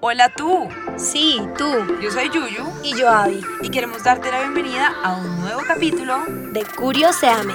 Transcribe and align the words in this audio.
Hola 0.00 0.32
tú. 0.36 0.68
Sí, 0.96 1.40
tú. 1.58 1.64
Yo 2.00 2.12
soy 2.12 2.28
Yuyu. 2.32 2.64
Y 2.84 2.96
yo 2.96 3.08
Abby. 3.08 3.40
Y 3.64 3.68
queremos 3.68 4.04
darte 4.04 4.30
la 4.30 4.42
bienvenida 4.42 4.94
a 5.02 5.16
un 5.16 5.40
nuevo 5.40 5.60
capítulo 5.66 6.18
de 6.52 6.64
Curioseame. 6.76 7.54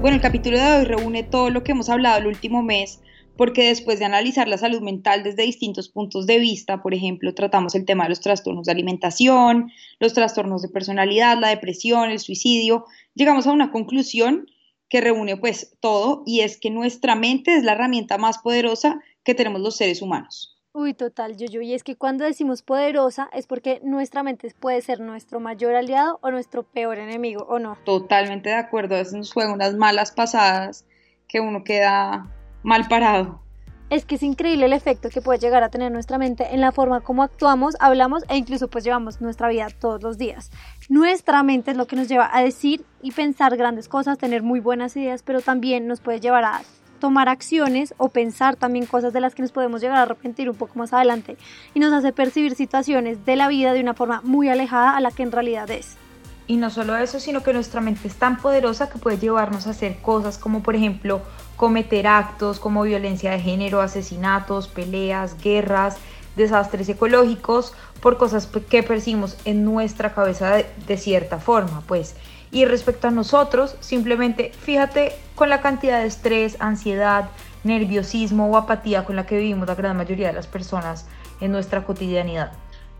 Bueno, 0.00 0.14
el 0.14 0.22
capítulo 0.22 0.56
de 0.56 0.76
hoy 0.76 0.84
reúne 0.84 1.24
todo 1.24 1.50
lo 1.50 1.64
que 1.64 1.72
hemos 1.72 1.88
hablado 1.88 2.20
el 2.20 2.28
último 2.28 2.62
mes, 2.62 3.00
porque 3.36 3.64
después 3.64 3.98
de 3.98 4.04
analizar 4.04 4.46
la 4.46 4.56
salud 4.56 4.82
mental 4.82 5.24
desde 5.24 5.42
distintos 5.42 5.88
puntos 5.88 6.28
de 6.28 6.38
vista, 6.38 6.80
por 6.80 6.94
ejemplo, 6.94 7.34
tratamos 7.34 7.74
el 7.74 7.86
tema 7.86 8.04
de 8.04 8.10
los 8.10 8.20
trastornos 8.20 8.66
de 8.66 8.72
alimentación, 8.72 9.72
los 9.98 10.14
trastornos 10.14 10.62
de 10.62 10.68
personalidad, 10.68 11.36
la 11.40 11.48
depresión, 11.48 12.10
el 12.10 12.20
suicidio, 12.20 12.84
llegamos 13.14 13.48
a 13.48 13.52
una 13.52 13.72
conclusión 13.72 14.46
que 14.88 15.00
reúne 15.00 15.36
pues 15.38 15.76
todo 15.80 16.22
y 16.24 16.42
es 16.42 16.56
que 16.56 16.70
nuestra 16.70 17.16
mente 17.16 17.56
es 17.56 17.64
la 17.64 17.72
herramienta 17.72 18.16
más 18.16 18.38
poderosa 18.38 19.00
que 19.24 19.34
tenemos 19.34 19.60
los 19.60 19.74
seres 19.74 20.00
humanos. 20.00 20.53
Uy, 20.76 20.92
total, 20.92 21.36
yo, 21.36 21.60
y 21.60 21.72
es 21.72 21.84
que 21.84 21.94
cuando 21.94 22.24
decimos 22.24 22.62
poderosa 22.62 23.30
es 23.32 23.46
porque 23.46 23.80
nuestra 23.84 24.24
mente 24.24 24.52
puede 24.58 24.82
ser 24.82 24.98
nuestro 24.98 25.38
mayor 25.38 25.76
aliado 25.76 26.18
o 26.20 26.32
nuestro 26.32 26.64
peor 26.64 26.98
enemigo, 26.98 27.46
¿o 27.48 27.60
no? 27.60 27.78
Totalmente 27.84 28.48
de 28.48 28.56
acuerdo, 28.56 28.96
a 28.96 28.98
veces 28.98 29.14
nos 29.14 29.32
juegan 29.32 29.52
unas 29.52 29.76
malas 29.76 30.10
pasadas 30.10 30.84
que 31.28 31.38
uno 31.38 31.62
queda 31.62 32.28
mal 32.64 32.88
parado. 32.88 33.40
Es 33.88 34.04
que 34.04 34.16
es 34.16 34.24
increíble 34.24 34.66
el 34.66 34.72
efecto 34.72 35.10
que 35.10 35.22
puede 35.22 35.38
llegar 35.38 35.62
a 35.62 35.68
tener 35.68 35.92
nuestra 35.92 36.18
mente 36.18 36.52
en 36.52 36.60
la 36.60 36.72
forma 36.72 37.02
como 37.02 37.22
actuamos, 37.22 37.76
hablamos 37.78 38.24
e 38.28 38.36
incluso 38.36 38.66
pues 38.66 38.82
llevamos 38.82 39.20
nuestra 39.20 39.48
vida 39.48 39.68
todos 39.80 40.02
los 40.02 40.18
días. 40.18 40.50
Nuestra 40.88 41.44
mente 41.44 41.70
es 41.70 41.76
lo 41.76 41.86
que 41.86 41.94
nos 41.94 42.08
lleva 42.08 42.28
a 42.36 42.42
decir 42.42 42.84
y 43.00 43.12
pensar 43.12 43.56
grandes 43.56 43.88
cosas, 43.88 44.18
tener 44.18 44.42
muy 44.42 44.58
buenas 44.58 44.96
ideas, 44.96 45.22
pero 45.22 45.40
también 45.40 45.86
nos 45.86 46.00
puede 46.00 46.18
llevar 46.18 46.42
a 46.42 46.62
tomar 47.04 47.28
acciones 47.28 47.92
o 47.98 48.08
pensar 48.08 48.56
también 48.56 48.86
cosas 48.86 49.12
de 49.12 49.20
las 49.20 49.34
que 49.34 49.42
nos 49.42 49.52
podemos 49.52 49.82
llegar 49.82 49.98
a 49.98 50.02
arrepentir 50.04 50.48
un 50.48 50.56
poco 50.56 50.78
más 50.78 50.94
adelante 50.94 51.36
y 51.74 51.78
nos 51.78 51.92
hace 51.92 52.14
percibir 52.14 52.54
situaciones 52.54 53.26
de 53.26 53.36
la 53.36 53.46
vida 53.48 53.74
de 53.74 53.80
una 53.80 53.92
forma 53.92 54.22
muy 54.24 54.48
alejada 54.48 54.96
a 54.96 55.00
la 55.02 55.10
que 55.10 55.22
en 55.22 55.30
realidad 55.30 55.70
es. 55.70 55.98
Y 56.46 56.56
no 56.56 56.70
solo 56.70 56.96
eso, 56.96 57.20
sino 57.20 57.42
que 57.42 57.52
nuestra 57.52 57.82
mente 57.82 58.08
es 58.08 58.14
tan 58.14 58.38
poderosa 58.38 58.88
que 58.88 58.98
puede 58.98 59.18
llevarnos 59.18 59.66
a 59.66 59.72
hacer 59.72 59.98
cosas 59.98 60.38
como 60.38 60.62
por 60.62 60.76
ejemplo 60.76 61.20
cometer 61.56 62.06
actos 62.06 62.58
como 62.58 62.84
violencia 62.84 63.32
de 63.32 63.40
género, 63.40 63.82
asesinatos, 63.82 64.66
peleas, 64.68 65.36
guerras, 65.42 65.98
desastres 66.36 66.88
ecológicos 66.88 67.74
por 68.00 68.16
cosas 68.16 68.46
que 68.46 68.82
percibimos 68.82 69.36
en 69.44 69.62
nuestra 69.62 70.14
cabeza 70.14 70.56
de, 70.56 70.66
de 70.86 70.96
cierta 70.96 71.38
forma, 71.38 71.82
pues 71.86 72.16
y 72.54 72.64
respecto 72.66 73.08
a 73.08 73.10
nosotros, 73.10 73.76
simplemente 73.80 74.52
fíjate 74.56 75.12
con 75.34 75.50
la 75.50 75.60
cantidad 75.60 75.98
de 75.98 76.06
estrés, 76.06 76.56
ansiedad, 76.60 77.28
nerviosismo 77.64 78.48
o 78.48 78.56
apatía 78.56 79.04
con 79.04 79.16
la 79.16 79.26
que 79.26 79.38
vivimos 79.38 79.66
la 79.66 79.74
gran 79.74 79.96
mayoría 79.96 80.28
de 80.28 80.34
las 80.34 80.46
personas 80.46 81.06
en 81.40 81.50
nuestra 81.50 81.84
cotidianidad. 81.84 82.52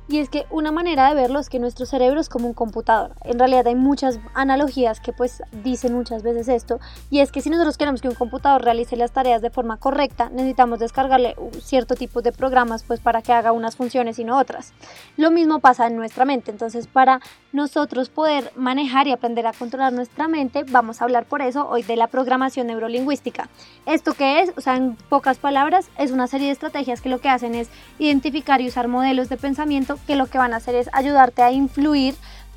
Y 0.07 0.19
es 0.19 0.29
que 0.29 0.45
una 0.51 0.71
manera 0.71 1.09
de 1.09 1.15
verlo 1.15 1.39
es 1.39 1.49
que 1.49 1.59
nuestro 1.59 1.87
cerebro 1.87 2.21
es 2.21 2.29
como 2.29 2.47
un 2.47 2.53
computador. 2.53 3.13
En 3.23 3.39
realidad 3.39 3.67
hay 3.67 3.75
muchas 3.75 4.21
analogías 4.35 5.01
que 5.01 5.15
pues 5.15 5.43
dicen 5.63 5.95
muchas 5.95 6.23
veces 6.23 6.49
esto. 6.49 6.79
Y 7.09 7.21
es 7.21 7.33
que 7.33 7.41
si 7.41 7.49
nosotros 7.49 7.79
queremos 7.79 8.03
que 8.03 8.09
un 8.09 8.15
computador 8.15 8.63
realice 8.63 8.97
las 8.97 9.13
tareas 9.13 9.41
de 9.41 9.49
forma 9.49 9.79
correcta, 9.79 10.29
necesitamos 10.29 10.79
descargarle 10.79 11.37
cierto 11.63 11.95
tipo 11.95 12.21
de 12.21 12.33
programas 12.33 12.85
pues 12.85 13.01
para 13.01 13.23
que 13.23 13.33
haga 13.33 13.53
unas 13.53 13.77
funciones 13.77 14.19
y 14.19 14.25
no 14.25 14.39
otras. 14.39 14.75
Lo 15.17 15.31
mismo 15.31 15.61
pasa 15.61 15.87
en 15.87 15.97
nuestra 15.97 16.27
mente. 16.27 16.51
Entonces 16.51 16.87
para 16.87 17.21
nosotros 17.53 18.11
poder 18.11 18.53
manejar 18.57 19.07
y 19.07 19.13
aprender 19.13 19.47
a 19.47 19.53
controlar 19.55 19.95
nuestra 19.95 20.29
mente, 20.29 20.65
vamos 20.65 21.01
a 21.01 21.05
hablar 21.05 21.25
por 21.25 21.41
eso 21.41 21.67
hoy 21.67 21.83
de 21.83 21.97
la 21.97 22.09
programación 22.09 22.67
neurolingüística. 22.67 23.49
¿Esto 23.87 24.13
qué 24.13 24.41
es? 24.41 24.53
O 24.57 24.61
sea, 24.61 24.77
en 24.77 24.97
pocas 25.09 25.39
palabras, 25.39 25.89
es 25.97 26.11
una 26.11 26.27
serie 26.27 26.49
de 26.49 26.53
estrategias 26.53 27.01
que 27.01 27.09
lo 27.09 27.21
que 27.21 27.31
hacen 27.31 27.55
es 27.55 27.71
identificar 27.99 28.61
y 28.61 28.69
usar 28.69 28.89
modelos 28.89 29.31
de 29.31 29.39
pensamiento 29.39 29.94
que 30.07 30.17
lo 30.17 30.27
que 30.27 30.39
van 30.39 30.55
a 30.55 30.57
hacer 30.57 30.75
es 30.75 30.89
ayudarte 30.93 31.43
a 31.43 31.53
influir 31.53 32.15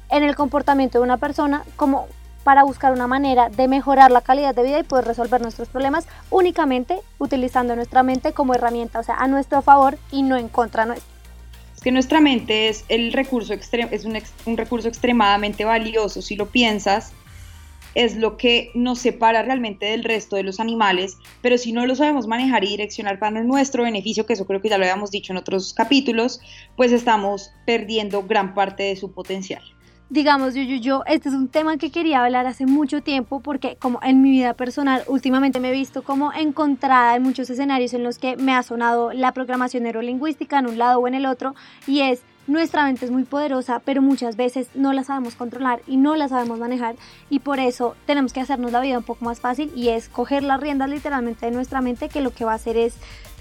en 0.10 0.24
el 0.24 0.36
comportamiento 0.36 1.00
de 1.00 1.04
una 1.04 1.18
persona 1.18 1.64
como 1.76 2.08
para 2.44 2.64
buscar 2.64 2.94
una 2.94 3.08
manera 3.08 3.50
de 3.50 3.68
mejorar 3.68 4.10
la 4.10 4.22
calidad 4.22 4.56
de 4.56 4.64
vida 4.64 4.80
y 4.80 4.84
poder 4.84 5.04
resolver 5.04 5.42
nuestros 5.42 5.68
problemas 5.68 6.08
únicamente 6.30 7.00
utilizando 7.20 7.76
nuestra 7.76 8.04
mente 8.04 8.32
como 8.32 8.54
herramienta, 8.54 9.00
o 9.00 9.04
sea, 9.04 9.16
a 9.16 9.28
nuestro 9.28 9.62
favor 9.62 9.98
y 10.12 10.22
no 10.22 10.38
en 10.38 10.48
contra 10.48 10.86
nuestra. 10.86 11.12
Es 11.76 11.82
que 11.82 11.92
nuestra 11.92 12.22
mente 12.22 12.70
es 12.70 12.86
el 12.88 13.12
recurso 13.12 13.54
es 13.54 14.06
un, 14.06 14.18
un 14.46 14.58
recurso 14.58 14.88
extremadamente 14.88 15.66
valioso 15.66 16.22
si 16.22 16.38
lo 16.38 16.48
piensas 16.48 17.12
es 17.98 18.16
lo 18.16 18.38
que 18.38 18.70
nos 18.76 19.00
separa 19.00 19.42
realmente 19.42 19.88
del 19.88 20.04
resto 20.04 20.36
de 20.36 20.44
los 20.44 20.60
animales, 20.60 21.18
pero 21.42 21.58
si 21.58 21.72
no 21.72 21.88
lo 21.88 21.96
sabemos 21.96 22.28
manejar 22.28 22.64
y 22.64 22.68
direccionar 22.68 23.18
para 23.18 23.42
nuestro 23.42 23.82
beneficio, 23.82 24.28
que 24.28 24.34
eso 24.34 24.46
creo 24.46 24.62
que 24.62 24.70
ya 24.70 24.78
lo 24.78 24.84
habíamos 24.84 25.10
dicho 25.10 25.34
en 25.34 25.38
otros 25.38 25.74
capítulos, 25.74 26.40
pues 26.76 26.92
estamos 26.92 27.50
perdiendo 27.66 28.22
gran 28.22 28.54
parte 28.54 28.84
de 28.84 28.96
su 28.96 29.12
potencial. 29.12 29.64
Digamos, 30.12 30.54
yo, 30.54 30.62
yo, 30.62 30.76
yo, 30.76 31.04
este 31.08 31.30
es 31.30 31.36
un 31.36 31.48
tema 31.48 31.78
que 31.78 31.90
quería 31.90 32.24
hablar 32.24 32.46
hace 32.46 32.68
mucho 32.68 33.02
tiempo 33.02 33.40
porque 33.40 33.78
como 33.78 34.00
en 34.04 34.22
mi 34.22 34.30
vida 34.30 34.54
personal 34.54 35.04
últimamente 35.08 35.60
me 35.60 35.70
he 35.70 35.74
visto 35.74 36.04
como 36.04 36.32
encontrada 36.34 37.16
en 37.16 37.24
muchos 37.24 37.50
escenarios 37.50 37.96
en 37.96 38.04
los 38.04 38.20
que 38.20 38.38
me 38.38 38.54
ha 38.54 38.62
sonado 38.62 39.12
la 39.12 39.32
programación 39.32 39.84
neurolingüística 39.84 40.60
en 40.60 40.68
un 40.68 40.78
lado 40.78 41.00
o 41.00 41.08
en 41.08 41.16
el 41.16 41.26
otro 41.26 41.56
y 41.88 42.02
es 42.02 42.22
nuestra 42.48 42.86
mente 42.86 43.06
es 43.06 43.12
muy 43.12 43.24
poderosa, 43.24 43.82
pero 43.84 44.02
muchas 44.02 44.36
veces 44.36 44.70
no 44.74 44.94
la 44.94 45.04
sabemos 45.04 45.36
controlar 45.36 45.82
y 45.86 45.98
no 45.98 46.16
la 46.16 46.30
sabemos 46.30 46.60
manejar 46.60 46.96
y 47.30 47.40
por 47.40 47.60
eso 47.60 47.96
tenemos 48.06 48.34
que 48.34 48.40
hacernos 48.40 48.72
la 48.72 48.82
vida 48.82 48.98
un 48.98 49.04
poco 49.04 49.26
más 49.26 49.40
fácil 49.40 49.72
y 49.76 49.90
es 49.90 50.10
coger 50.10 50.44
las 50.44 50.60
riendas 50.60 50.90
literalmente 50.90 51.46
de 51.46 51.52
nuestra 51.52 51.82
mente 51.82 52.10
que 52.10 52.22
lo 52.22 52.32
que 52.32 52.46
va 52.46 52.54
a 52.54 52.56
hacer 52.56 52.78
es 52.78 52.96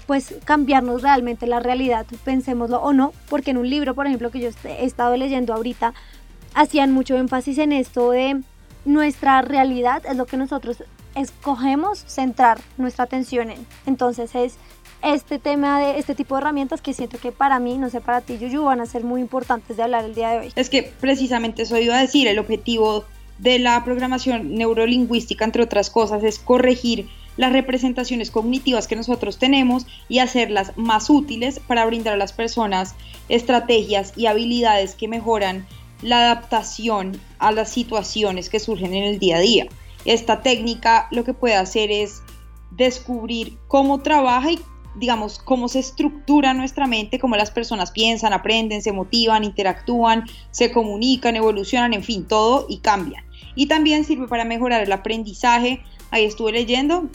pues 0.07 0.35
cambiarnos 0.45 1.01
realmente 1.01 1.47
la 1.47 1.59
realidad, 1.59 2.05
pensémoslo 2.23 2.81
o 2.81 2.93
no, 2.93 3.11
porque 3.29 3.51
en 3.51 3.57
un 3.57 3.69
libro, 3.69 3.93
por 3.93 4.07
ejemplo, 4.07 4.31
que 4.31 4.39
yo 4.39 4.49
he 4.63 4.85
estado 4.85 5.17
leyendo 5.17 5.53
ahorita, 5.53 5.93
hacían 6.53 6.93
mucho 6.93 7.17
énfasis 7.17 7.57
en 7.57 7.73
esto 7.73 8.11
de 8.11 8.41
nuestra 8.85 9.41
realidad 9.41 10.03
es 10.05 10.15
lo 10.15 10.25
que 10.25 10.37
nosotros 10.37 10.81
escogemos 11.13 12.05
centrar 12.07 12.59
nuestra 12.77 13.03
atención 13.03 13.51
en. 13.51 13.65
Entonces 13.85 14.33
es 14.33 14.57
este 15.01 15.39
tema 15.39 15.79
de 15.79 15.99
este 15.99 16.15
tipo 16.15 16.35
de 16.35 16.41
herramientas 16.41 16.81
que 16.81 16.93
siento 16.93 17.17
que 17.17 17.31
para 17.31 17.59
mí, 17.59 17.77
no 17.77 17.89
sé, 17.89 18.01
para 18.01 18.21
ti, 18.21 18.37
Yuyu, 18.37 18.63
van 18.63 18.81
a 18.81 18.85
ser 18.85 19.03
muy 19.03 19.21
importantes 19.21 19.77
de 19.77 19.83
hablar 19.83 20.05
el 20.05 20.15
día 20.15 20.31
de 20.31 20.39
hoy. 20.39 20.53
Es 20.55 20.69
que 20.69 20.83
precisamente 20.83 21.63
eso 21.63 21.77
iba 21.77 21.97
a 21.97 22.01
decir, 22.01 22.27
el 22.27 22.39
objetivo 22.39 23.05
de 23.37 23.59
la 23.59 23.83
programación 23.83 24.55
neurolingüística, 24.55 25.45
entre 25.45 25.63
otras 25.63 25.89
cosas, 25.89 26.23
es 26.23 26.39
corregir 26.39 27.07
las 27.37 27.53
representaciones 27.53 28.31
cognitivas 28.31 28.87
que 28.87 28.95
nosotros 28.95 29.37
tenemos 29.37 29.85
y 30.09 30.19
hacerlas 30.19 30.73
más 30.75 31.09
útiles 31.09 31.59
para 31.59 31.85
brindar 31.85 32.15
a 32.15 32.17
las 32.17 32.33
personas 32.33 32.95
estrategias 33.29 34.13
y 34.15 34.25
habilidades 34.25 34.95
que 34.95 35.07
mejoran 35.07 35.67
la 36.01 36.31
adaptación 36.31 37.19
a 37.39 37.51
las 37.51 37.69
situaciones 37.69 38.49
que 38.49 38.59
surgen 38.59 38.93
en 38.93 39.03
el 39.03 39.19
día 39.19 39.37
a 39.37 39.41
día. 39.41 39.67
Esta 40.05 40.41
técnica 40.41 41.07
lo 41.11 41.23
que 41.23 41.33
puede 41.33 41.55
hacer 41.55 41.91
es 41.91 42.21
descubrir 42.71 43.57
cómo 43.67 43.99
trabaja 43.99 44.51
y 44.51 44.59
digamos, 44.99 45.39
cómo 45.39 45.67
se 45.67 45.79
estructura 45.79 46.53
nuestra 46.53 46.87
mente, 46.87 47.19
cómo 47.19 47.35
las 47.35 47.51
personas 47.51 47.91
piensan, 47.91 48.33
aprenden, 48.33 48.81
se 48.81 48.91
motivan, 48.91 49.43
interactúan, 49.43 50.25
se 50.51 50.71
comunican, 50.71 51.35
evolucionan, 51.35 51.93
en 51.93 52.03
fin, 52.03 52.25
todo 52.27 52.65
y 52.69 52.77
cambian. 52.77 53.23
Y 53.55 53.67
también 53.67 54.03
sirve 54.03 54.27
para 54.27 54.45
mejorar 54.45 54.83
el 54.83 54.91
aprendizaje, 54.91 55.81
ahí 56.11 56.25
estuve 56.25 56.51
leyendo, 56.51 57.09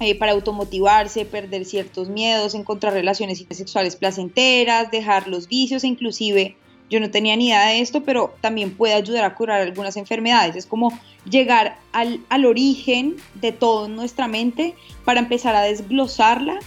eh, 0.00 0.14
para 0.14 0.32
automotivarse, 0.32 1.24
perder 1.24 1.64
ciertos 1.64 2.08
miedos, 2.08 2.54
encontrar 2.54 2.92
relaciones 2.92 3.44
sexuales 3.50 3.96
placenteras, 3.96 4.90
dejar 4.90 5.28
los 5.28 5.46
vicios 5.46 5.84
e 5.84 5.88
inclusive 5.88 6.56
yo 6.90 6.98
no 6.98 7.10
tenía 7.10 7.36
ni 7.36 7.46
idea 7.46 7.66
de 7.66 7.80
esto, 7.80 8.02
pero 8.02 8.34
también 8.40 8.74
puede 8.74 8.94
ayudar 8.94 9.24
a 9.24 9.34
curar 9.34 9.60
algunas 9.60 9.96
enfermedades. 9.96 10.56
Es 10.56 10.66
como 10.66 10.98
llegar 11.24 11.78
al, 11.92 12.20
al 12.28 12.44
origen 12.44 13.16
de 13.34 13.52
todo 13.52 13.86
en 13.86 13.94
nuestra 13.94 14.26
mente 14.26 14.74
para 15.04 15.20
empezar 15.20 15.54
a 15.54 15.62
desglosarla 15.62 16.58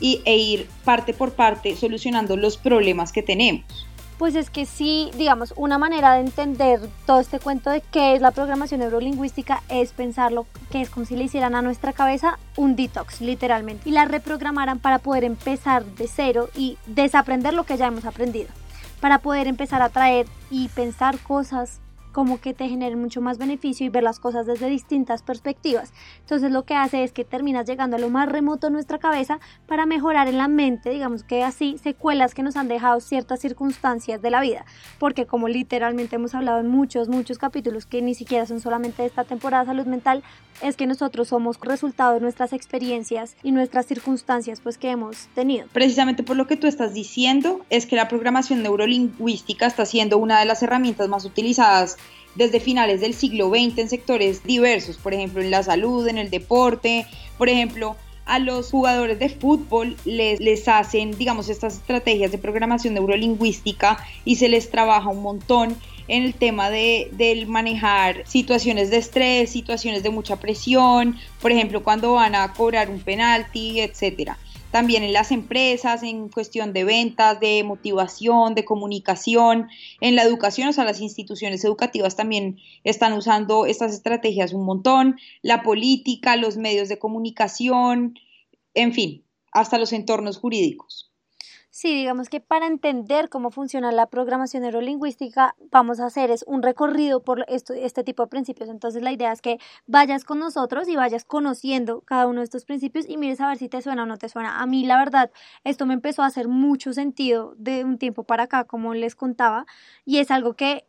y, 0.00 0.22
e 0.24 0.36
ir 0.36 0.68
parte 0.84 1.14
por 1.14 1.32
parte 1.32 1.76
solucionando 1.76 2.36
los 2.36 2.56
problemas 2.56 3.12
que 3.12 3.22
tenemos. 3.22 3.86
Pues 4.18 4.34
es 4.34 4.50
que 4.50 4.66
sí, 4.66 5.10
digamos, 5.16 5.54
una 5.56 5.78
manera 5.78 6.12
de 6.12 6.20
entender 6.20 6.80
todo 7.06 7.20
este 7.20 7.38
cuento 7.38 7.70
de 7.70 7.80
qué 7.90 8.14
es 8.14 8.20
la 8.20 8.32
programación 8.32 8.80
neurolingüística 8.80 9.62
es 9.70 9.92
pensarlo 9.92 10.46
que 10.70 10.82
es 10.82 10.90
como 10.90 11.06
si 11.06 11.16
le 11.16 11.24
hicieran 11.24 11.54
a 11.54 11.62
nuestra 11.62 11.94
cabeza 11.94 12.38
un 12.56 12.76
detox, 12.76 13.22
literalmente, 13.22 13.88
y 13.88 13.92
la 13.92 14.04
reprogramaran 14.04 14.78
para 14.78 14.98
poder 14.98 15.24
empezar 15.24 15.86
de 15.86 16.06
cero 16.06 16.50
y 16.54 16.76
desaprender 16.84 17.54
lo 17.54 17.64
que 17.64 17.78
ya 17.78 17.86
hemos 17.86 18.04
aprendido, 18.04 18.50
para 19.00 19.20
poder 19.20 19.46
empezar 19.46 19.80
a 19.80 19.88
traer 19.88 20.26
y 20.50 20.68
pensar 20.68 21.18
cosas 21.20 21.80
como 22.12 22.40
que 22.40 22.54
te 22.54 22.68
generen 22.68 23.00
mucho 23.00 23.20
más 23.20 23.38
beneficio 23.38 23.86
y 23.86 23.88
ver 23.88 24.02
las 24.02 24.18
cosas 24.20 24.46
desde 24.46 24.68
distintas 24.68 25.22
perspectivas. 25.22 25.92
Entonces 26.20 26.50
lo 26.50 26.64
que 26.64 26.74
hace 26.74 27.04
es 27.04 27.12
que 27.12 27.24
terminas 27.24 27.66
llegando 27.66 27.96
a 27.96 28.00
lo 28.00 28.10
más 28.10 28.28
remoto 28.28 28.66
de 28.66 28.72
nuestra 28.72 28.98
cabeza 28.98 29.40
para 29.66 29.86
mejorar 29.86 30.28
en 30.28 30.38
la 30.38 30.48
mente, 30.48 30.90
digamos 30.90 31.22
que 31.22 31.42
así, 31.42 31.78
secuelas 31.78 32.34
que 32.34 32.42
nos 32.42 32.56
han 32.56 32.68
dejado 32.68 33.00
ciertas 33.00 33.40
circunstancias 33.40 34.22
de 34.22 34.30
la 34.30 34.40
vida. 34.40 34.64
Porque 34.98 35.26
como 35.26 35.48
literalmente 35.48 36.16
hemos 36.16 36.34
hablado 36.34 36.60
en 36.60 36.68
muchos, 36.68 37.08
muchos 37.08 37.38
capítulos 37.38 37.86
que 37.86 38.02
ni 38.02 38.14
siquiera 38.14 38.46
son 38.46 38.60
solamente 38.60 39.02
de 39.02 39.08
esta 39.08 39.24
temporada 39.24 39.64
de 39.64 39.70
salud 39.70 39.86
mental, 39.86 40.22
es 40.62 40.76
que 40.76 40.86
nosotros 40.86 41.28
somos 41.28 41.58
resultado 41.60 42.14
de 42.14 42.20
nuestras 42.20 42.52
experiencias 42.52 43.36
y 43.42 43.52
nuestras 43.52 43.86
circunstancias 43.86 44.60
pues 44.60 44.78
que 44.78 44.90
hemos 44.90 45.28
tenido. 45.34 45.66
Precisamente 45.72 46.22
por 46.22 46.36
lo 46.36 46.46
que 46.46 46.56
tú 46.56 46.66
estás 46.66 46.92
diciendo 46.92 47.60
es 47.70 47.86
que 47.86 47.96
la 47.96 48.08
programación 48.08 48.62
neurolingüística 48.62 49.66
está 49.66 49.86
siendo 49.86 50.18
una 50.18 50.40
de 50.40 50.46
las 50.46 50.62
herramientas 50.62 51.08
más 51.08 51.24
utilizadas 51.24 51.96
desde 52.34 52.60
finales 52.60 53.00
del 53.00 53.14
siglo 53.14 53.50
XX 53.50 53.78
en 53.78 53.88
sectores 53.88 54.44
diversos, 54.44 54.96
por 54.98 55.14
ejemplo 55.14 55.42
en 55.42 55.50
la 55.50 55.62
salud, 55.62 56.06
en 56.08 56.18
el 56.18 56.30
deporte, 56.30 57.06
por 57.38 57.48
ejemplo 57.48 57.96
a 58.26 58.38
los 58.38 58.70
jugadores 58.70 59.18
de 59.18 59.28
fútbol 59.28 59.96
les, 60.04 60.38
les 60.38 60.68
hacen, 60.68 61.10
digamos, 61.18 61.48
estas 61.48 61.74
estrategias 61.74 62.30
de 62.30 62.38
programación 62.38 62.94
neurolingüística 62.94 63.98
y 64.24 64.36
se 64.36 64.48
les 64.48 64.70
trabaja 64.70 65.08
un 65.08 65.22
montón 65.22 65.76
en 66.06 66.22
el 66.22 66.34
tema 66.34 66.70
de, 66.70 67.08
del 67.12 67.48
manejar 67.48 68.22
situaciones 68.28 68.90
de 68.90 68.98
estrés, 68.98 69.50
situaciones 69.50 70.02
de 70.02 70.10
mucha 70.10 70.36
presión, 70.36 71.16
por 71.40 71.50
ejemplo, 71.50 71.82
cuando 71.82 72.12
van 72.12 72.36
a 72.36 72.52
cobrar 72.52 72.88
un 72.88 73.00
penalti, 73.00 73.80
etcétera 73.80 74.38
también 74.70 75.02
en 75.02 75.12
las 75.12 75.32
empresas, 75.32 76.02
en 76.02 76.28
cuestión 76.28 76.72
de 76.72 76.84
ventas, 76.84 77.40
de 77.40 77.64
motivación, 77.64 78.54
de 78.54 78.64
comunicación, 78.64 79.68
en 80.00 80.14
la 80.14 80.22
educación, 80.22 80.68
o 80.68 80.72
sea, 80.72 80.84
las 80.84 81.00
instituciones 81.00 81.64
educativas 81.64 82.16
también 82.16 82.58
están 82.84 83.12
usando 83.14 83.66
estas 83.66 83.92
estrategias 83.92 84.52
un 84.52 84.64
montón, 84.64 85.16
la 85.42 85.62
política, 85.62 86.36
los 86.36 86.56
medios 86.56 86.88
de 86.88 86.98
comunicación, 86.98 88.18
en 88.74 88.92
fin, 88.92 89.24
hasta 89.52 89.78
los 89.78 89.92
entornos 89.92 90.38
jurídicos. 90.38 91.09
Sí, 91.72 91.94
digamos 91.94 92.28
que 92.28 92.40
para 92.40 92.66
entender 92.66 93.28
cómo 93.28 93.52
funciona 93.52 93.92
la 93.92 94.06
programación 94.08 94.64
neurolingüística, 94.64 95.54
vamos 95.70 96.00
a 96.00 96.06
hacer 96.06 96.32
es 96.32 96.42
un 96.48 96.62
recorrido 96.64 97.22
por 97.22 97.44
esto, 97.46 97.74
este 97.74 98.02
tipo 98.02 98.24
de 98.24 98.28
principios. 98.28 98.68
Entonces 98.68 99.02
la 99.04 99.12
idea 99.12 99.30
es 99.32 99.40
que 99.40 99.58
vayas 99.86 100.24
con 100.24 100.40
nosotros 100.40 100.88
y 100.88 100.96
vayas 100.96 101.24
conociendo 101.24 102.00
cada 102.00 102.26
uno 102.26 102.40
de 102.40 102.44
estos 102.44 102.64
principios 102.64 103.08
y 103.08 103.16
mires 103.16 103.40
a 103.40 103.46
ver 103.46 103.56
si 103.56 103.68
te 103.68 103.82
suena 103.82 104.02
o 104.02 104.06
no 104.06 104.18
te 104.18 104.28
suena. 104.28 104.60
A 104.60 104.66
mí 104.66 104.84
la 104.84 104.98
verdad, 104.98 105.30
esto 105.62 105.86
me 105.86 105.94
empezó 105.94 106.22
a 106.24 106.26
hacer 106.26 106.48
mucho 106.48 106.92
sentido 106.92 107.54
de 107.56 107.84
un 107.84 107.98
tiempo 107.98 108.24
para 108.24 108.44
acá, 108.44 108.64
como 108.64 108.92
les 108.94 109.14
contaba, 109.14 109.64
y 110.04 110.18
es 110.18 110.32
algo 110.32 110.54
que 110.54 110.86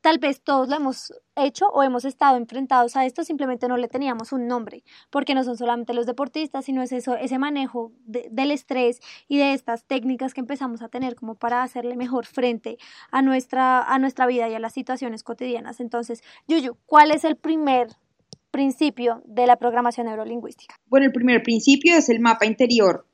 Tal 0.00 0.18
vez 0.18 0.40
todos 0.42 0.68
lo 0.68 0.76
hemos 0.76 1.12
hecho 1.36 1.66
o 1.68 1.82
hemos 1.82 2.04
estado 2.04 2.36
enfrentados 2.36 2.96
a 2.96 3.04
esto, 3.04 3.22
simplemente 3.22 3.68
no 3.68 3.76
le 3.76 3.88
teníamos 3.88 4.32
un 4.32 4.46
nombre, 4.46 4.82
porque 5.10 5.34
no 5.34 5.44
son 5.44 5.56
solamente 5.56 5.92
los 5.92 6.06
deportistas, 6.06 6.64
sino 6.64 6.82
es 6.82 6.92
eso, 6.92 7.16
ese 7.16 7.38
manejo 7.38 7.92
del 8.06 8.50
estrés 8.50 9.00
y 9.28 9.38
de 9.38 9.52
estas 9.52 9.84
técnicas 9.84 10.32
que 10.32 10.40
empezamos 10.40 10.82
a 10.82 10.88
tener 10.88 11.16
como 11.16 11.34
para 11.34 11.62
hacerle 11.62 11.96
mejor 11.96 12.26
frente 12.26 12.78
a 13.10 13.22
nuestra, 13.22 13.82
a 13.82 13.98
nuestra 13.98 14.26
vida 14.26 14.48
y 14.48 14.54
a 14.54 14.58
las 14.58 14.72
situaciones 14.72 15.22
cotidianas. 15.22 15.80
Entonces, 15.80 16.22
Yuyu, 16.48 16.76
¿cuál 16.86 17.10
es 17.10 17.24
el 17.24 17.36
primer 17.36 17.88
principio 18.50 19.22
de 19.26 19.46
la 19.46 19.56
programación 19.56 20.06
neurolingüística? 20.06 20.74
Bueno, 20.86 21.06
el 21.06 21.12
primer 21.12 21.42
principio 21.42 21.96
es 21.96 22.08
el 22.08 22.20
mapa 22.20 22.46
interior, 22.46 23.06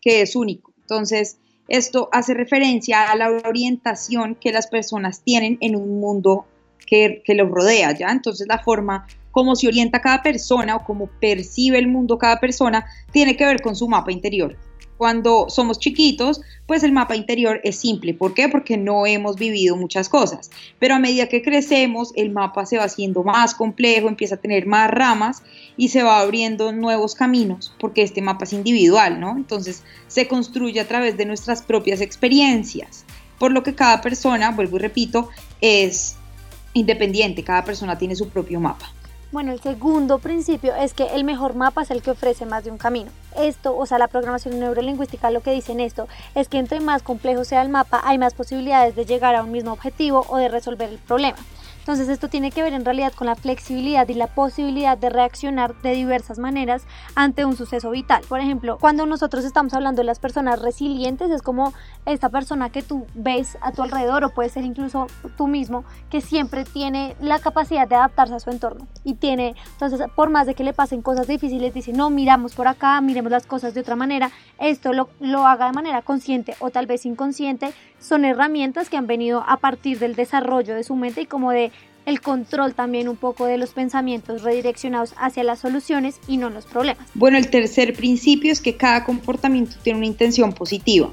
que 0.00 0.22
es 0.22 0.36
único. 0.36 0.72
Entonces, 0.78 1.38
esto 1.68 2.08
hace 2.12 2.34
referencia 2.34 3.10
a 3.10 3.16
la 3.16 3.30
orientación 3.30 4.34
que 4.34 4.52
las 4.52 4.66
personas 4.66 5.22
tienen 5.22 5.58
en 5.60 5.76
un 5.76 6.00
mundo 6.00 6.46
que, 6.86 7.22
los 7.28 7.50
rodea, 7.50 7.92
¿ya? 7.92 8.10
Entonces 8.10 8.46
la 8.46 8.58
forma 8.58 9.06
como 9.30 9.56
se 9.56 9.66
orienta 9.66 10.00
cada 10.00 10.22
persona 10.22 10.76
o 10.76 10.84
cómo 10.84 11.08
percibe 11.20 11.78
el 11.78 11.88
mundo 11.88 12.18
cada 12.18 12.38
persona 12.38 12.86
tiene 13.10 13.36
que 13.36 13.44
ver 13.44 13.62
con 13.62 13.74
su 13.74 13.88
mapa 13.88 14.12
interior 14.12 14.56
cuando 14.96 15.46
somos 15.48 15.78
chiquitos, 15.78 16.40
pues 16.66 16.82
el 16.82 16.92
mapa 16.92 17.16
interior 17.16 17.60
es 17.64 17.76
simple. 17.76 18.14
¿Por 18.14 18.34
qué? 18.34 18.48
Porque 18.48 18.76
no 18.76 19.06
hemos 19.06 19.36
vivido 19.36 19.76
muchas 19.76 20.08
cosas. 20.08 20.50
Pero 20.78 20.94
a 20.94 20.98
medida 20.98 21.28
que 21.28 21.42
crecemos, 21.42 22.12
el 22.16 22.30
mapa 22.30 22.64
se 22.66 22.78
va 22.78 22.84
haciendo 22.84 23.22
más 23.22 23.54
complejo, 23.54 24.08
empieza 24.08 24.36
a 24.36 24.40
tener 24.40 24.66
más 24.66 24.90
ramas 24.90 25.42
y 25.76 25.88
se 25.88 26.02
va 26.02 26.20
abriendo 26.20 26.72
nuevos 26.72 27.14
caminos, 27.14 27.74
porque 27.78 28.02
este 28.02 28.22
mapa 28.22 28.44
es 28.44 28.52
individual, 28.52 29.20
¿no? 29.20 29.36
Entonces 29.36 29.82
se 30.06 30.28
construye 30.28 30.80
a 30.80 30.88
través 30.88 31.16
de 31.16 31.26
nuestras 31.26 31.62
propias 31.62 32.00
experiencias. 32.00 33.04
Por 33.38 33.52
lo 33.52 33.62
que 33.62 33.74
cada 33.74 34.00
persona, 34.00 34.52
vuelvo 34.52 34.76
y 34.76 34.80
repito, 34.80 35.28
es 35.60 36.16
independiente, 36.72 37.42
cada 37.42 37.64
persona 37.64 37.98
tiene 37.98 38.14
su 38.14 38.28
propio 38.28 38.60
mapa. 38.60 38.92
Bueno, 39.34 39.50
el 39.50 39.60
segundo 39.60 40.20
principio 40.20 40.76
es 40.76 40.94
que 40.94 41.06
el 41.06 41.24
mejor 41.24 41.56
mapa 41.56 41.82
es 41.82 41.90
el 41.90 42.02
que 42.02 42.12
ofrece 42.12 42.46
más 42.46 42.62
de 42.62 42.70
un 42.70 42.78
camino. 42.78 43.10
Esto, 43.36 43.76
o 43.76 43.84
sea, 43.84 43.98
la 43.98 44.06
programación 44.06 44.60
neurolingüística 44.60 45.28
lo 45.32 45.40
que 45.40 45.50
dice 45.50 45.72
en 45.72 45.80
esto 45.80 46.06
es 46.36 46.46
que 46.46 46.58
entre 46.58 46.78
más 46.78 47.02
complejo 47.02 47.44
sea 47.44 47.60
el 47.62 47.68
mapa, 47.68 48.00
hay 48.04 48.16
más 48.16 48.32
posibilidades 48.32 48.94
de 48.94 49.06
llegar 49.06 49.34
a 49.34 49.42
un 49.42 49.50
mismo 49.50 49.72
objetivo 49.72 50.24
o 50.28 50.36
de 50.36 50.48
resolver 50.48 50.88
el 50.88 50.98
problema. 50.98 51.36
Entonces 51.84 52.08
esto 52.08 52.28
tiene 52.28 52.50
que 52.50 52.62
ver 52.62 52.72
en 52.72 52.82
realidad 52.82 53.12
con 53.12 53.26
la 53.26 53.34
flexibilidad 53.34 54.08
y 54.08 54.14
la 54.14 54.28
posibilidad 54.28 54.96
de 54.96 55.10
reaccionar 55.10 55.74
de 55.82 55.92
diversas 55.92 56.38
maneras 56.38 56.86
ante 57.14 57.44
un 57.44 57.56
suceso 57.56 57.90
vital. 57.90 58.22
Por 58.26 58.40
ejemplo, 58.40 58.78
cuando 58.80 59.04
nosotros 59.04 59.44
estamos 59.44 59.74
hablando 59.74 60.00
de 60.00 60.06
las 60.06 60.18
personas 60.18 60.62
resilientes, 60.62 61.30
es 61.30 61.42
como 61.42 61.74
esta 62.06 62.30
persona 62.30 62.70
que 62.70 62.82
tú 62.82 63.04
ves 63.12 63.58
a 63.60 63.72
tu 63.72 63.82
alrededor 63.82 64.24
o 64.24 64.30
puede 64.30 64.48
ser 64.48 64.64
incluso 64.64 65.08
tú 65.36 65.46
mismo, 65.46 65.84
que 66.08 66.22
siempre 66.22 66.64
tiene 66.64 67.16
la 67.20 67.38
capacidad 67.38 67.86
de 67.86 67.96
adaptarse 67.96 68.34
a 68.34 68.40
su 68.40 68.48
entorno 68.48 68.88
y 69.04 69.16
tiene, 69.16 69.54
entonces 69.72 70.00
por 70.16 70.30
más 70.30 70.46
de 70.46 70.54
que 70.54 70.64
le 70.64 70.72
pasen 70.72 71.02
cosas 71.02 71.26
difíciles, 71.26 71.74
dice, 71.74 71.92
no, 71.92 72.08
miramos 72.08 72.54
por 72.54 72.66
acá, 72.66 72.98
miremos 73.02 73.30
las 73.30 73.44
cosas 73.44 73.74
de 73.74 73.80
otra 73.80 73.94
manera, 73.94 74.30
esto 74.58 74.94
lo, 74.94 75.10
lo 75.20 75.46
haga 75.46 75.66
de 75.66 75.72
manera 75.72 76.00
consciente 76.00 76.56
o 76.60 76.70
tal 76.70 76.86
vez 76.86 77.04
inconsciente, 77.04 77.74
son 77.98 78.24
herramientas 78.24 78.88
que 78.88 78.96
han 78.96 79.06
venido 79.06 79.44
a 79.46 79.58
partir 79.58 79.98
del 79.98 80.14
desarrollo 80.14 80.74
de 80.74 80.84
su 80.84 80.94
mente 80.94 81.22
y 81.22 81.26
como 81.26 81.50
de 81.50 81.72
el 82.06 82.20
control 82.20 82.74
también 82.74 83.08
un 83.08 83.16
poco 83.16 83.46
de 83.46 83.58
los 83.58 83.70
pensamientos 83.70 84.42
redireccionados 84.42 85.14
hacia 85.16 85.44
las 85.44 85.60
soluciones 85.60 86.20
y 86.28 86.36
no 86.36 86.50
los 86.50 86.66
problemas. 86.66 87.06
Bueno, 87.14 87.38
el 87.38 87.48
tercer 87.48 87.94
principio 87.94 88.52
es 88.52 88.60
que 88.60 88.76
cada 88.76 89.04
comportamiento 89.04 89.76
tiene 89.82 89.98
una 89.98 90.06
intención 90.06 90.52
positiva. 90.52 91.10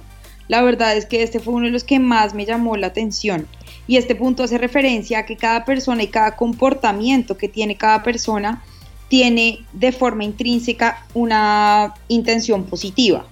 La 0.47 0.61
verdad 0.61 0.97
es 0.97 1.05
que 1.05 1.23
este 1.23 1.39
fue 1.39 1.53
uno 1.53 1.65
de 1.67 1.71
los 1.71 1.83
que 1.83 1.99
más 1.99 2.33
me 2.33 2.45
llamó 2.45 2.75
la 2.75 2.87
atención 2.87 3.47
y 3.87 3.97
este 3.97 4.15
punto 4.15 4.43
hace 4.43 4.57
referencia 4.57 5.19
a 5.19 5.25
que 5.25 5.37
cada 5.37 5.63
persona 5.63 6.03
y 6.03 6.07
cada 6.07 6.35
comportamiento 6.35 7.37
que 7.37 7.47
tiene 7.47 7.77
cada 7.77 8.03
persona 8.03 8.61
tiene 9.07 9.65
de 9.73 9.91
forma 9.91 10.23
intrínseca 10.23 11.05
una 11.13 11.93
intención 12.07 12.65
positiva. 12.65 13.25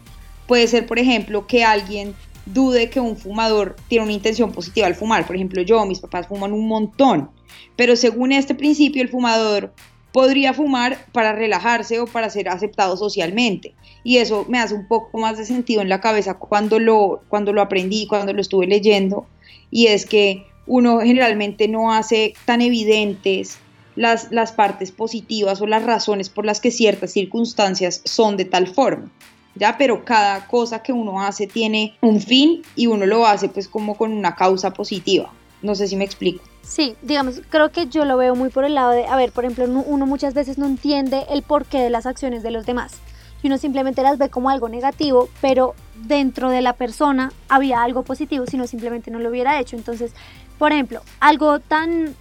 Puede 0.48 0.68
ser, 0.68 0.86
por 0.88 0.98
ejemplo, 0.98 1.46
que 1.46 1.64
alguien 1.64 2.16
dude 2.45 2.89
que 2.89 3.00
un 3.00 3.18
fumador 3.18 3.75
tiene 3.88 4.03
una 4.03 4.13
intención 4.13 4.51
positiva 4.51 4.88
al 4.88 4.95
fumar. 4.95 5.25
Por 5.25 5.36
ejemplo, 5.36 5.62
yo, 5.62 5.86
mis 5.86 6.00
papás 6.00 6.27
fuman 6.27 6.53
un 6.53 6.68
montón, 6.68 7.30
pero 7.75 7.95
según 7.95 8.31
este 8.31 8.56
principio, 8.56 9.01
el 9.01 9.09
fumador 9.09 9.74
podría 10.12 10.53
fumar 10.53 11.06
para 11.12 11.33
relajarse 11.33 12.00
o 12.00 12.07
para 12.07 12.30
ser 12.30 12.50
aceptado 12.50 12.97
socialmente. 12.97 13.74
Y 14.03 14.18
eso 14.18 14.45
me 14.50 14.59
hace 14.59 14.74
un 14.74 14.88
poco 14.88 15.18
más 15.18 15.38
de 15.38 15.45
sentido 15.45 15.81
en 15.81 15.89
la 15.89 16.01
cabeza 16.01 16.36
cuando 16.36 16.80
lo, 16.80 17.21
cuando 17.30 17.53
lo 17.53 17.62
aprendí, 17.62 18.07
cuando 18.07 18.33
lo 18.33 18.41
estuve 18.41 18.68
leyendo. 18.68 19.27
Y 19.72 19.88
es 19.88 20.05
que 20.05 20.46
uno 20.65 21.00
generalmente 21.00 21.67
no 21.67 21.91
hace 21.91 22.34
tan 22.46 22.62
evidentes 22.62 23.58
las, 23.96 24.31
las 24.31 24.51
partes 24.51 24.91
positivas 24.91 25.62
o 25.62 25.67
las 25.67 25.84
razones 25.84 26.29
por 26.29 26.46
las 26.46 26.62
que 26.62 26.72
ciertas 26.72 27.12
circunstancias 27.12 28.01
son 28.05 28.38
de 28.38 28.46
tal 28.46 28.67
forma. 28.67 29.12
¿Ya? 29.56 29.77
Pero 29.77 30.03
cada 30.06 30.48
cosa 30.48 30.82
que 30.82 30.94
uno 30.94 31.22
hace 31.22 31.48
tiene 31.48 31.98
un 32.01 32.20
fin 32.20 32.63
y 32.75 32.88
uno 32.88 33.06
lo 33.06 33.25
hace 33.25 33.50
pues 33.50 33.68
como 33.68 33.96
con 33.96 34.12
una 34.12 34.36
causa 34.36 34.72
positiva. 34.72 35.32
No 35.62 35.75
sé 35.75 35.88
si 35.88 35.96
me 35.96 36.06
explico. 36.06 36.44
Sí, 36.62 36.96
digamos, 37.01 37.41
creo 37.50 37.72
que 37.72 37.88
yo 37.88 38.06
lo 38.06 38.15
veo 38.18 38.36
muy 38.36 38.50
por 38.50 38.63
el 38.63 38.75
lado 38.75 38.91
de, 38.91 39.08
a 39.08 39.15
ver, 39.15 39.32
por 39.32 39.44
ejemplo, 39.44 39.65
uno 39.65 40.06
muchas 40.06 40.34
veces 40.34 40.58
no 40.58 40.65
entiende 40.65 41.25
el 41.29 41.41
porqué 41.41 41.79
de 41.79 41.89
las 41.89 42.06
acciones 42.06 42.44
de 42.44 42.51
los 42.51 42.65
demás. 42.65 42.94
Y 43.41 43.48
uno 43.48 43.58
simplemente 43.58 44.03
las 44.03 44.18
ve 44.18 44.29
como 44.29 44.50
algo 44.50 44.70
negativo, 44.70 45.29
pero 45.41 45.74
dentro 45.96 46.50
de 46.50 46.62
la 46.62 46.74
persona 46.74 47.32
había 47.48 47.82
algo 47.82 48.03
positivo 48.03 48.46
si 48.46 48.58
no 48.58 48.68
simplemente 48.68 49.12
no 49.12 49.20
lo 49.20 49.29
hubiera 49.29 49.60
hecho. 49.60 49.75
Entonces, 49.75 50.12
por 50.58 50.72
ejemplo, 50.72 51.01
algo 51.20 51.60
tan 51.60 52.15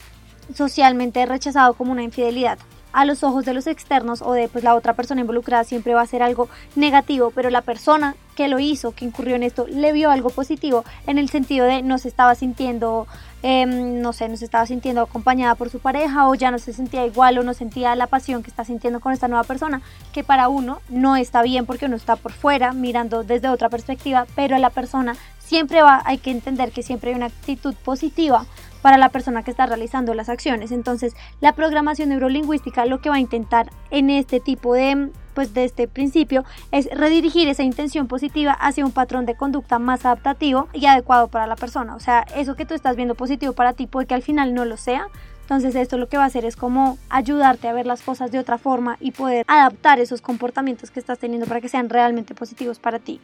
socialmente 0.54 1.26
rechazado 1.26 1.74
como 1.74 1.92
una 1.92 2.02
infidelidad 2.02 2.58
a 2.92 3.04
los 3.04 3.22
ojos 3.22 3.44
de 3.44 3.54
los 3.54 3.66
externos 3.66 4.22
o 4.22 4.32
de 4.32 4.48
pues, 4.48 4.64
la 4.64 4.74
otra 4.74 4.94
persona 4.94 5.20
involucrada 5.20 5.64
siempre 5.64 5.94
va 5.94 6.02
a 6.02 6.06
ser 6.06 6.22
algo 6.22 6.48
negativo, 6.76 7.30
pero 7.34 7.50
la 7.50 7.62
persona 7.62 8.14
que 8.36 8.48
lo 8.48 8.58
hizo, 8.58 8.92
que 8.92 9.04
incurrió 9.04 9.34
en 9.36 9.42
esto, 9.42 9.66
le 9.66 9.92
vio 9.92 10.10
algo 10.10 10.30
positivo 10.30 10.84
en 11.06 11.18
el 11.18 11.28
sentido 11.28 11.66
de 11.66 11.82
no 11.82 11.98
se 11.98 12.08
estaba 12.08 12.34
sintiendo, 12.36 13.08
em, 13.42 14.00
no 14.00 14.12
sé, 14.12 14.28
no 14.28 14.36
se 14.36 14.44
estaba 14.44 14.64
sintiendo 14.64 15.02
acompañada 15.02 15.56
por 15.56 15.70
su 15.70 15.80
pareja 15.80 16.28
o 16.28 16.34
ya 16.36 16.50
no 16.50 16.58
se 16.58 16.72
sentía 16.72 17.04
igual 17.04 17.38
o 17.38 17.42
no 17.42 17.52
sentía 17.52 17.96
la 17.96 18.06
pasión 18.06 18.42
que 18.42 18.50
está 18.50 18.64
sintiendo 18.64 19.00
con 19.00 19.12
esta 19.12 19.26
nueva 19.26 19.42
persona, 19.42 19.82
que 20.12 20.22
para 20.22 20.48
uno 20.48 20.80
no 20.88 21.16
está 21.16 21.42
bien 21.42 21.66
porque 21.66 21.86
uno 21.86 21.96
está 21.96 22.14
por 22.14 22.32
fuera 22.32 22.72
mirando 22.72 23.24
desde 23.24 23.48
otra 23.48 23.68
perspectiva, 23.68 24.26
pero 24.36 24.56
la 24.58 24.70
persona 24.70 25.16
siempre 25.40 25.82
va, 25.82 26.02
hay 26.04 26.18
que 26.18 26.30
entender 26.30 26.70
que 26.70 26.82
siempre 26.82 27.10
hay 27.10 27.16
una 27.16 27.26
actitud 27.26 27.74
positiva 27.74 28.46
para 28.82 28.98
la 28.98 29.08
persona 29.08 29.42
que 29.42 29.50
está 29.50 29.66
realizando 29.66 30.14
las 30.14 30.28
acciones. 30.28 30.72
Entonces, 30.72 31.14
la 31.40 31.54
programación 31.54 32.10
neurolingüística 32.10 32.84
lo 32.84 33.00
que 33.00 33.10
va 33.10 33.16
a 33.16 33.20
intentar 33.20 33.70
en 33.90 34.10
este 34.10 34.40
tipo 34.40 34.74
de 34.74 35.10
pues 35.34 35.54
de 35.54 35.64
este 35.64 35.86
principio 35.86 36.44
es 36.72 36.88
redirigir 36.90 37.48
esa 37.48 37.62
intención 37.62 38.08
positiva 38.08 38.52
hacia 38.52 38.84
un 38.84 38.90
patrón 38.90 39.24
de 39.24 39.36
conducta 39.36 39.78
más 39.78 40.04
adaptativo 40.04 40.66
y 40.72 40.86
adecuado 40.86 41.28
para 41.28 41.46
la 41.46 41.54
persona. 41.54 41.94
O 41.94 42.00
sea, 42.00 42.26
eso 42.34 42.56
que 42.56 42.66
tú 42.66 42.74
estás 42.74 42.96
viendo 42.96 43.14
positivo 43.14 43.52
para 43.52 43.72
ti 43.72 43.86
puede 43.86 44.08
que 44.08 44.14
al 44.14 44.22
final 44.22 44.52
no 44.52 44.64
lo 44.64 44.76
sea, 44.76 45.06
entonces 45.48 45.76
esto 45.76 45.96
lo 45.96 46.08
que 46.08 46.18
va 46.18 46.24
a 46.24 46.26
hacer 46.26 46.44
es 46.44 46.56
como 46.56 46.98
ayudarte 47.08 47.68
a 47.68 47.72
ver 47.72 47.86
las 47.86 48.02
cosas 48.02 48.30
de 48.30 48.38
otra 48.38 48.58
forma 48.58 48.98
y 49.00 49.12
poder 49.12 49.46
adaptar 49.48 49.98
esos 49.98 50.20
comportamientos 50.20 50.90
que 50.90 51.00
estás 51.00 51.18
teniendo 51.18 51.46
para 51.46 51.62
que 51.62 51.70
sean 51.70 51.88
realmente 51.88 52.34
positivos 52.34 52.78
para 52.78 52.98
ti. 52.98 53.18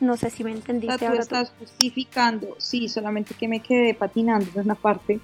No 0.00 0.16
sé 0.16 0.30
si 0.30 0.44
me 0.44 0.52
entendiste. 0.52 0.94
O 0.94 0.98
sea, 0.98 1.08
tú 1.08 1.12
ahora 1.12 1.22
estás 1.22 1.52
justificando, 1.58 2.54
sí, 2.58 2.88
solamente 2.88 3.34
que 3.34 3.48
me 3.48 3.60
quedé 3.60 3.94
patinando 3.94 4.46
en 4.54 4.60
una 4.64 4.74
parte. 4.74 5.20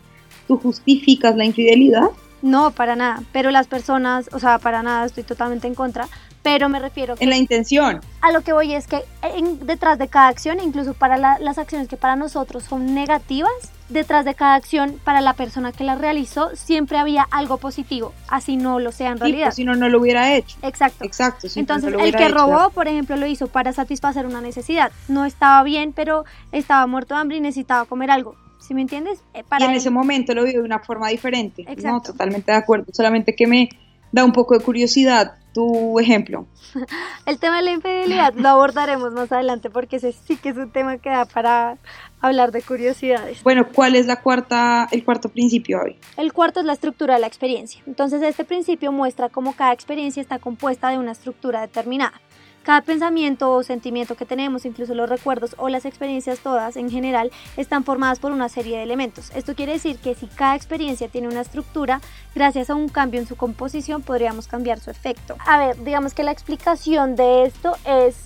¿Tú 0.46 0.58
justificas 0.58 1.34
la 1.36 1.44
infidelidad? 1.44 2.08
No, 2.42 2.70
para 2.70 2.94
nada. 2.96 3.22
Pero 3.32 3.50
las 3.50 3.66
personas, 3.66 4.28
o 4.32 4.38
sea, 4.38 4.58
para 4.58 4.82
nada, 4.82 5.06
estoy 5.06 5.24
totalmente 5.24 5.66
en 5.66 5.74
contra. 5.74 6.08
Pero 6.42 6.68
me 6.68 6.78
refiero 6.78 7.16
que 7.16 7.24
En 7.24 7.30
la 7.30 7.36
intención. 7.36 8.00
a 8.20 8.30
lo 8.30 8.42
que 8.42 8.52
voy 8.52 8.72
es 8.74 8.86
que 8.86 9.02
en- 9.22 9.66
detrás 9.66 9.98
de 9.98 10.06
cada 10.08 10.28
acción, 10.28 10.60
incluso 10.60 10.94
para 10.94 11.16
la- 11.16 11.38
las 11.40 11.58
acciones 11.58 11.88
que 11.88 11.96
para 11.96 12.14
nosotros 12.14 12.62
son 12.62 12.94
negativas, 12.94 13.50
detrás 13.88 14.24
de 14.24 14.34
cada 14.34 14.54
acción 14.54 15.00
para 15.04 15.20
la 15.20 15.32
persona 15.34 15.72
que 15.72 15.84
la 15.84 15.94
realizó 15.94 16.50
siempre 16.56 16.98
había 16.98 17.26
algo 17.30 17.58
positivo, 17.58 18.12
así 18.28 18.56
no 18.56 18.80
lo 18.80 18.90
sea 18.92 19.08
en 19.12 19.18
Sí, 19.18 19.20
realidad. 19.20 19.46
pues, 19.46 19.54
si 19.56 19.64
no, 19.64 19.74
no 19.76 19.88
lo 19.88 20.00
hubiera 20.00 20.34
hecho. 20.34 20.56
Exacto. 20.62 21.04
Exacto. 21.04 21.48
si 21.48 21.58
no, 21.58 21.62
Entonces, 21.62 21.92
no 21.92 21.98
el 22.00 22.14
que 22.14 22.26
hecho. 22.26 22.34
robó, 22.34 22.70
por 22.70 22.88
ejemplo, 22.88 23.16
lo 23.16 23.26
hizo 23.26 23.46
para 23.46 23.72
satisfacer 23.72 24.26
una 24.26 24.40
necesidad. 24.40 24.90
No 25.08 25.24
estaba 25.24 25.62
bien, 25.62 25.92
pero 25.92 26.24
estaba 26.52 26.86
muerto 26.86 27.14
de 27.14 27.20
hambre 27.20 27.36
y 27.36 27.40
necesitaba 27.40 27.84
comer 27.84 28.10
algo. 28.10 28.34
¿Sí 28.58 28.74
me 28.74 28.82
entiendes? 28.82 29.20
Eh, 29.34 29.40
Y 29.40 29.42
Para 29.44 29.66
en 29.66 29.70
él- 29.72 29.76
ese 29.76 29.90
momento 29.90 30.34
lo 30.34 30.42
vio 30.42 30.54
de 30.54 30.62
una 30.62 30.80
forma 30.80 31.08
diferente. 31.08 31.62
No, 31.64 31.70
Exacto. 31.72 32.12
totalmente 32.12 32.50
de 32.50 32.58
acuerdo. 32.58 32.86
Solamente 32.92 33.36
que 33.36 33.46
me 33.46 33.68
da 34.16 34.24
un 34.24 34.32
poco 34.32 34.58
de 34.58 34.64
curiosidad 34.64 35.34
tu 35.52 36.00
ejemplo. 36.00 36.46
El 37.26 37.38
tema 37.38 37.58
de 37.58 37.62
la 37.62 37.70
infidelidad 37.72 38.34
lo 38.34 38.48
abordaremos 38.48 39.12
más 39.12 39.30
adelante 39.30 39.68
porque 39.68 39.96
ese 39.96 40.12
sí 40.12 40.36
que 40.36 40.48
es 40.48 40.56
un 40.56 40.70
tema 40.70 40.96
que 40.96 41.10
da 41.10 41.26
para 41.26 41.76
hablar 42.20 42.50
de 42.50 42.62
curiosidades. 42.62 43.42
Bueno, 43.42 43.68
¿cuál 43.70 43.94
es 43.94 44.06
la 44.06 44.22
cuarta, 44.22 44.88
el 44.90 45.04
cuarto 45.04 45.28
principio 45.28 45.80
hoy? 45.82 45.98
El 46.16 46.32
cuarto 46.32 46.60
es 46.60 46.66
la 46.66 46.72
estructura 46.72 47.14
de 47.14 47.20
la 47.20 47.26
experiencia. 47.26 47.82
Entonces 47.86 48.22
este 48.22 48.44
principio 48.44 48.90
muestra 48.90 49.28
cómo 49.28 49.54
cada 49.54 49.74
experiencia 49.74 50.22
está 50.22 50.38
compuesta 50.38 50.88
de 50.88 50.98
una 50.98 51.12
estructura 51.12 51.60
determinada. 51.60 52.18
Cada 52.66 52.82
pensamiento 52.82 53.52
o 53.52 53.62
sentimiento 53.62 54.16
que 54.16 54.26
tenemos, 54.26 54.64
incluso 54.64 54.92
los 54.92 55.08
recuerdos 55.08 55.54
o 55.56 55.68
las 55.68 55.84
experiencias 55.84 56.40
todas 56.40 56.74
en 56.74 56.90
general, 56.90 57.30
están 57.56 57.84
formadas 57.84 58.18
por 58.18 58.32
una 58.32 58.48
serie 58.48 58.78
de 58.78 58.82
elementos. 58.82 59.30
Esto 59.36 59.54
quiere 59.54 59.74
decir 59.74 59.98
que 59.98 60.16
si 60.16 60.26
cada 60.26 60.56
experiencia 60.56 61.06
tiene 61.06 61.28
una 61.28 61.42
estructura, 61.42 62.00
gracias 62.34 62.68
a 62.68 62.74
un 62.74 62.88
cambio 62.88 63.20
en 63.20 63.28
su 63.28 63.36
composición 63.36 64.02
podríamos 64.02 64.48
cambiar 64.48 64.80
su 64.80 64.90
efecto. 64.90 65.36
A 65.46 65.58
ver, 65.58 65.84
digamos 65.84 66.12
que 66.12 66.24
la 66.24 66.32
explicación 66.32 67.14
de 67.14 67.44
esto 67.44 67.76
es 67.84 68.16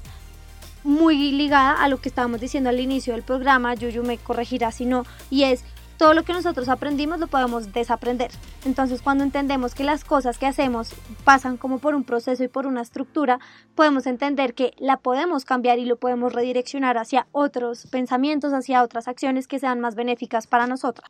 muy 0.84 1.32
ligada 1.32 1.74
a 1.74 1.88
lo 1.88 2.00
que 2.00 2.08
estábamos 2.08 2.40
diciendo 2.40 2.70
al 2.70 2.80
inicio 2.80 3.12
del 3.12 3.22
programa, 3.22 3.74
Yuyu 3.74 4.02
me 4.02 4.16
corregirá 4.16 4.72
si 4.72 4.86
no, 4.86 5.04
y 5.28 5.42
es 5.42 5.64
todo 6.00 6.14
lo 6.14 6.22
que 6.22 6.32
nosotros 6.32 6.70
aprendimos 6.70 7.20
lo 7.20 7.26
podemos 7.26 7.74
desaprender. 7.74 8.30
Entonces, 8.64 9.02
cuando 9.02 9.22
entendemos 9.22 9.74
que 9.74 9.84
las 9.84 10.02
cosas 10.02 10.38
que 10.38 10.46
hacemos 10.46 10.94
pasan 11.24 11.58
como 11.58 11.78
por 11.78 11.94
un 11.94 12.04
proceso 12.04 12.42
y 12.42 12.48
por 12.48 12.66
una 12.66 12.80
estructura, 12.80 13.38
podemos 13.74 14.06
entender 14.06 14.54
que 14.54 14.72
la 14.78 14.96
podemos 14.96 15.44
cambiar 15.44 15.78
y 15.78 15.84
lo 15.84 15.96
podemos 15.96 16.32
redireccionar 16.32 16.96
hacia 16.96 17.26
otros 17.32 17.86
pensamientos, 17.88 18.54
hacia 18.54 18.82
otras 18.82 19.08
acciones 19.08 19.46
que 19.46 19.58
sean 19.58 19.78
más 19.80 19.94
benéficas 19.94 20.46
para 20.46 20.66
nosotros. 20.66 21.06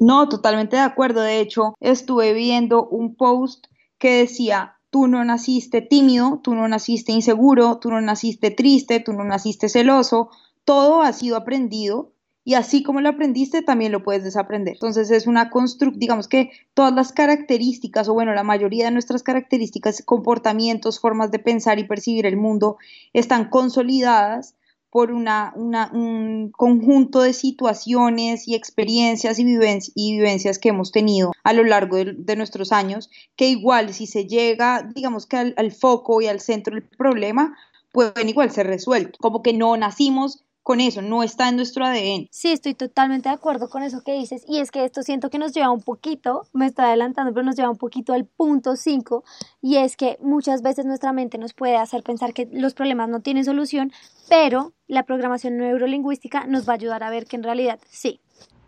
No, 0.00 0.28
totalmente 0.28 0.74
de 0.74 0.82
acuerdo. 0.82 1.20
De 1.20 1.38
hecho, 1.38 1.76
estuve 1.78 2.32
viendo 2.32 2.88
un 2.88 3.14
post 3.14 3.66
que 3.98 4.16
decía, 4.16 4.78
tú 4.90 5.06
no 5.06 5.24
naciste 5.24 5.80
tímido, 5.80 6.40
tú 6.42 6.56
no 6.56 6.66
naciste 6.66 7.12
inseguro, 7.12 7.78
tú 7.78 7.88
no 7.88 8.00
naciste 8.00 8.50
triste, 8.50 8.98
tú 8.98 9.12
no 9.12 9.22
naciste 9.22 9.68
celoso, 9.68 10.30
todo 10.64 11.02
ha 11.02 11.12
sido 11.12 11.36
aprendido 11.36 12.13
y 12.44 12.54
así 12.54 12.82
como 12.82 13.00
lo 13.00 13.08
aprendiste 13.08 13.62
también 13.62 13.92
lo 13.92 14.02
puedes 14.02 14.22
desaprender. 14.24 14.74
Entonces 14.74 15.10
es 15.10 15.26
una 15.26 15.50
construcción, 15.50 15.98
digamos 15.98 16.28
que 16.28 16.50
todas 16.74 16.92
las 16.94 17.12
características, 17.12 18.08
o 18.08 18.14
bueno, 18.14 18.34
la 18.34 18.42
mayoría 18.44 18.84
de 18.86 18.90
nuestras 18.90 19.22
características, 19.22 20.02
comportamientos, 20.04 21.00
formas 21.00 21.30
de 21.30 21.38
pensar 21.38 21.78
y 21.78 21.84
percibir 21.84 22.26
el 22.26 22.36
mundo 22.36 22.76
están 23.12 23.48
consolidadas 23.48 24.54
por 24.90 25.10
una, 25.10 25.52
un 25.56 26.52
conjunto 26.56 27.20
de 27.22 27.32
situaciones 27.32 28.46
y 28.46 28.54
experiencias 28.54 29.40
y, 29.40 29.44
viven- 29.44 29.90
y 29.96 30.12
vivencias 30.12 30.60
que 30.60 30.68
hemos 30.68 30.92
tenido 30.92 31.32
a 31.42 31.52
lo 31.52 31.64
largo 31.64 31.96
de, 31.96 32.14
de 32.16 32.36
nuestros 32.36 32.70
años, 32.70 33.10
que 33.34 33.48
igual 33.48 33.92
si 33.92 34.06
se 34.06 34.26
llega, 34.26 34.88
digamos 34.94 35.26
que 35.26 35.36
al, 35.36 35.54
al 35.56 35.72
foco 35.72 36.20
y 36.20 36.28
al 36.28 36.38
centro 36.38 36.74
del 36.76 36.84
problema, 36.84 37.56
pueden 37.90 38.28
igual 38.28 38.52
ser 38.52 38.68
resueltos. 38.68 39.18
Como 39.18 39.42
que 39.42 39.52
no 39.52 39.76
nacimos 39.76 40.43
con 40.64 40.80
eso, 40.80 41.02
no 41.02 41.22
está 41.22 41.50
en 41.50 41.56
nuestro 41.56 41.84
ADN. 41.84 42.26
Sí, 42.30 42.50
estoy 42.50 42.72
totalmente 42.72 43.28
de 43.28 43.34
acuerdo 43.34 43.68
con 43.68 43.82
eso 43.82 44.02
que 44.02 44.14
dices. 44.14 44.44
Y 44.48 44.60
es 44.60 44.70
que 44.70 44.84
esto 44.84 45.02
siento 45.02 45.28
que 45.28 45.38
nos 45.38 45.52
lleva 45.52 45.70
un 45.70 45.82
poquito, 45.82 46.48
me 46.54 46.66
estoy 46.66 46.86
adelantando, 46.86 47.34
pero 47.34 47.44
nos 47.44 47.54
lleva 47.54 47.68
un 47.68 47.76
poquito 47.76 48.14
al 48.14 48.24
punto 48.24 48.74
5. 48.74 49.24
Y 49.60 49.76
es 49.76 49.96
que 49.96 50.16
muchas 50.22 50.62
veces 50.62 50.86
nuestra 50.86 51.12
mente 51.12 51.36
nos 51.36 51.52
puede 51.52 51.76
hacer 51.76 52.02
pensar 52.02 52.32
que 52.32 52.48
los 52.50 52.72
problemas 52.72 53.10
no 53.10 53.20
tienen 53.20 53.44
solución, 53.44 53.92
pero 54.30 54.72
la 54.88 55.02
programación 55.02 55.58
neurolingüística 55.58 56.46
nos 56.46 56.66
va 56.66 56.72
a 56.72 56.76
ayudar 56.76 57.02
a 57.02 57.10
ver 57.10 57.26
que 57.26 57.36
en 57.36 57.42
realidad 57.42 57.78
sí. 57.90 58.20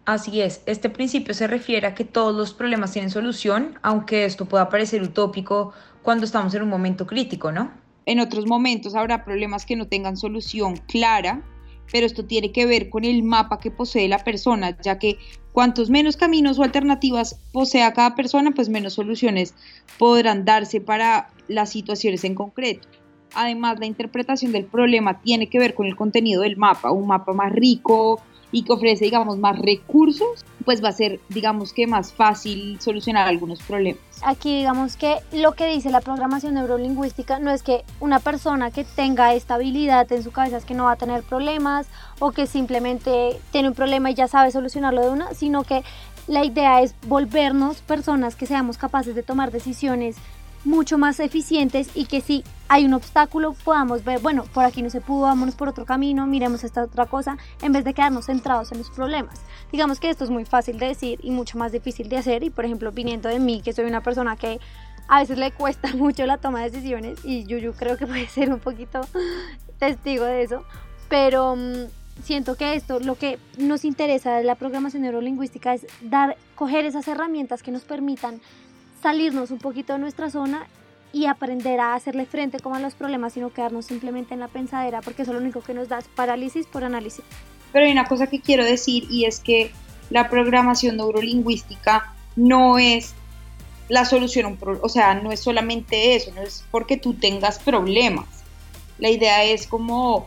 Así 0.05 0.43
es, 0.43 0.63
este 0.67 0.91
principio 0.91 1.33
se 1.33 1.47
refiere 1.47 1.87
a 1.87 1.95
que 1.95 2.05
todos 2.05 2.35
los 2.37 2.53
problemas 2.53 2.93
tienen 2.93 3.11
solución, 3.11 3.79
aunque 3.83 4.27
esto 4.27 4.45
pueda 4.45 4.69
parecer 4.69 5.03
utópico 5.03 5.73
cuando 6.03 6.27
estamos 6.27 6.55
en 6.55 6.63
un 6.63 6.69
momento 6.69 7.07
crítico, 7.07 7.51
¿no? 7.53 7.73
En 8.05 8.21
otros 8.21 8.47
momentos 8.47 8.95
habrá 8.95 9.25
problemas 9.25 9.65
que 9.65 9.77
no 9.77 9.89
tengan 9.89 10.17
solución 10.17 10.77
clara, 10.87 11.43
pero 11.93 12.07
esto 12.07 12.25
tiene 12.25 12.53
que 12.53 12.67
ver 12.67 12.91
con 12.91 13.05
el 13.05 13.23
mapa 13.23 13.59
que 13.59 13.71
posee 13.71 14.09
la 14.09 14.23
persona, 14.23 14.77
ya 14.83 14.99
que 14.99 15.19
cuantos 15.53 15.91
menos 15.91 16.17
caminos 16.17 16.59
o 16.59 16.63
alternativas 16.63 17.41
posea 17.53 17.93
cada 17.93 18.15
persona, 18.15 18.53
pues 18.53 18.69
menos 18.69 18.95
soluciones 18.95 19.55
podrán 19.99 20.45
darse 20.45 20.81
para 20.81 21.29
las 21.49 21.71
situaciones 21.71 22.25
en 22.25 22.35
concreto. 22.35 22.89
Además, 23.35 23.79
la 23.79 23.87
interpretación 23.87 24.53
del 24.53 24.65
problema 24.65 25.21
tiene 25.21 25.49
que 25.49 25.59
ver 25.59 25.75
con 25.75 25.87
el 25.87 25.97
contenido 25.97 26.43
del 26.43 26.57
mapa, 26.57 26.91
un 26.91 27.07
mapa 27.07 27.33
más 27.33 27.53
rico 27.53 28.21
y 28.53 28.63
que 28.63 28.73
ofrece, 28.73 29.05
digamos, 29.05 29.39
más 29.39 29.59
recursos, 29.59 30.45
pues 30.65 30.83
va 30.83 30.89
a 30.89 30.93
ser, 30.93 31.21
digamos 31.29 31.73
que 31.73 31.87
más 31.87 32.13
fácil 32.13 32.81
solucionar 32.81 33.29
algunos 33.29 33.61
problemas. 33.63 34.01
Aquí 34.23 34.57
digamos 34.57 34.97
que 34.97 35.19
lo 35.33 35.53
que 35.53 35.67
dice 35.67 35.91
la 35.91 36.01
programación 36.01 36.55
neurolingüística 36.55 37.39
no 37.39 37.51
es 37.51 37.63
que 37.63 37.85
una 38.01 38.19
persona 38.19 38.71
que 38.71 38.85
tenga 38.85 39.35
estabilidad 39.35 40.11
en 40.11 40.23
su 40.23 40.33
cabeza 40.33 40.57
es 40.57 40.65
que 40.65 40.75
no 40.75 40.85
va 40.85 40.93
a 40.93 40.97
tener 40.97 41.23
problemas 41.23 41.87
o 42.19 42.33
que 42.33 42.47
simplemente 42.47 43.39
tiene 43.53 43.69
un 43.69 43.75
problema 43.75 44.11
y 44.11 44.15
ya 44.15 44.27
sabe 44.27 44.51
solucionarlo 44.51 45.03
de 45.03 45.11
una, 45.11 45.35
sino 45.35 45.65
que 45.65 45.83
la 46.27 46.45
idea 46.45 46.81
es 46.83 46.95
volvernos 47.07 47.83
personas 47.83 48.35
que 48.35 48.47
seamos 48.47 48.79
capaces 48.79 49.15
de 49.15 49.23
tomar 49.23 49.53
decisiones 49.53 50.17
mucho 50.67 50.99
más 50.99 51.21
eficientes 51.21 51.89
y 51.95 52.07
que 52.07 52.21
si 52.21 52.45
hay 52.69 52.85
un 52.85 52.93
obstáculo 52.93 53.55
podamos 53.65 54.05
ver, 54.05 54.21
bueno, 54.21 54.45
por 54.53 54.65
aquí 54.65 54.83
no 54.83 54.91
se 54.91 55.01
pudo, 55.01 55.23
vámonos 55.23 55.55
por 55.55 55.69
otro 55.69 55.87
camino, 55.87 56.27
miremos 56.27 56.65
esta 56.65 56.83
otra 56.83 57.07
cosa, 57.07 57.39
en 57.63 57.73
vez 57.73 57.85
de 57.85 57.95
quedarnos 57.95 58.27
centrados 58.27 58.73
en 58.73 58.79
los 58.79 58.91
problemas. 58.91 59.41
Digamos 59.71 60.01
que 60.01 60.11
esto 60.11 60.25
es 60.25 60.31
muy 60.31 60.45
fácil 60.45 60.79
de 60.79 60.89
decir 60.89 61.21
y 61.23 61.31
mucho 61.31 61.57
más 61.57 61.71
difícil 61.71 62.09
de 62.09 62.19
hacer 62.19 62.43
y 62.43 62.51
por 62.51 62.65
ejemplo 62.65 62.91
viniendo 62.91 63.29
de 63.29 63.39
mí, 63.39 63.63
que 63.63 63.73
soy 63.73 63.85
una 63.85 64.03
persona 64.03 64.37
que 64.37 64.59
a 65.09 65.21
veces 65.21 65.39
le 65.39 65.53
cuesta 65.53 65.89
mucho 65.97 66.27
la 66.27 66.39
toma 66.39 66.63
de 66.63 66.71
decisiones 66.71 67.25
y 67.25 67.45
Yuyu 67.45 67.73
creo 67.73 67.97
que 67.97 68.07
puede 68.09 68.27
ser 68.27 68.53
un 68.53 68.59
poquito 68.59 69.01
testigo 69.79 70.25
de 70.25 70.43
eso, 70.43 70.65
pero 71.09 71.55
mm, 71.55 71.87
siento 72.25 72.57
que 72.57 72.75
esto, 72.75 72.99
lo 72.99 73.15
que 73.15 73.39
nos 73.57 73.85
interesa 73.85 74.37
de 74.37 74.43
la 74.43 74.57
programación 74.57 75.03
neurolingüística 75.03 75.75
es 75.75 75.87
dar, 76.01 76.37
coger 76.57 76.85
esas 76.87 77.07
herramientas 77.07 77.63
que 77.63 77.71
nos 77.71 77.83
permitan 77.83 78.41
salirnos 79.07 79.53
un 79.53 79.59
poquito 79.59 79.93
de 79.93 80.01
nuestra 80.01 80.31
zona 80.31 80.67
y 81.13 81.27
aprender 81.27 81.79
a 81.79 81.95
hacerle 81.95 82.27
frente 82.27 82.59
como 82.59 82.75
a 82.75 82.81
los 82.81 82.97
problemas, 82.97 83.35
sino 83.35 83.53
quedarnos 83.53 83.87
simplemente 83.87 84.35
en 84.35 84.41
la 84.41 84.49
pensadera, 84.49 85.01
porque 85.01 85.23
eso 85.23 85.33
lo 85.33 85.39
único 85.39 85.61
que 85.61 85.75
nos 85.75 85.89
da 85.89 86.01
es 86.01 86.09
parálisis 86.09 86.67
por 86.67 86.83
análisis. 86.83 87.25
Pero 87.73 87.87
hay 87.87 87.93
una 87.93 88.07
cosa 88.07 88.27
que 88.27 88.41
quiero 88.41 88.65
decir 88.65 89.07
y 89.09 89.25
es 89.27 89.39
que 89.39 89.71
la 90.11 90.29
programación 90.29 90.97
neurolingüística 90.97 92.17
no 92.35 92.81
es 92.81 93.15
la 93.89 94.05
solución 94.05 94.59
o 94.83 94.89
sea, 94.89 95.15
no 95.15 95.31
es 95.31 95.39
solamente 95.39 96.17
eso, 96.17 96.33
no 96.35 96.43
es 96.43 96.65
porque 96.73 96.97
tú 96.97 97.15
tengas 97.15 97.61
problemas. 97.61 98.27
La 98.99 99.09
idea 99.09 99.45
es 99.45 99.69
como 99.69 100.27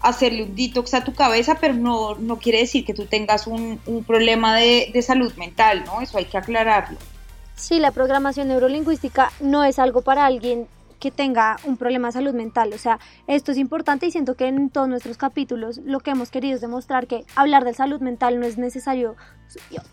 hacerle 0.00 0.42
un 0.42 0.56
detox 0.56 0.92
a 0.94 1.04
tu 1.04 1.14
cabeza, 1.14 1.58
pero 1.60 1.74
no, 1.74 2.16
no 2.16 2.40
quiere 2.40 2.58
decir 2.58 2.84
que 2.84 2.94
tú 2.94 3.06
tengas 3.06 3.46
un, 3.46 3.80
un 3.86 4.02
problema 4.02 4.56
de, 4.56 4.90
de 4.92 5.02
salud 5.02 5.32
mental, 5.34 5.84
¿no? 5.86 6.00
Eso 6.00 6.18
hay 6.18 6.24
que 6.24 6.36
aclararlo. 6.36 6.98
Sí, 7.58 7.80
la 7.80 7.90
programación 7.90 8.46
neurolingüística 8.46 9.32
no 9.40 9.64
es 9.64 9.80
algo 9.80 10.02
para 10.02 10.24
alguien 10.24 10.68
que 11.00 11.10
tenga 11.10 11.56
un 11.64 11.76
problema 11.76 12.08
de 12.08 12.12
salud 12.12 12.34
mental. 12.34 12.72
O 12.72 12.78
sea, 12.78 12.98
esto 13.26 13.52
es 13.52 13.58
importante 13.58 14.06
y 14.06 14.10
siento 14.10 14.34
que 14.34 14.46
en 14.46 14.70
todos 14.70 14.88
nuestros 14.88 15.16
capítulos 15.16 15.78
lo 15.84 16.00
que 16.00 16.10
hemos 16.10 16.30
querido 16.30 16.54
es 16.54 16.60
demostrar 16.60 17.06
que 17.06 17.24
hablar 17.34 17.64
de 17.64 17.74
salud 17.74 18.00
mental 18.00 18.38
no 18.38 18.46
es 18.46 18.58
necesario 18.58 19.16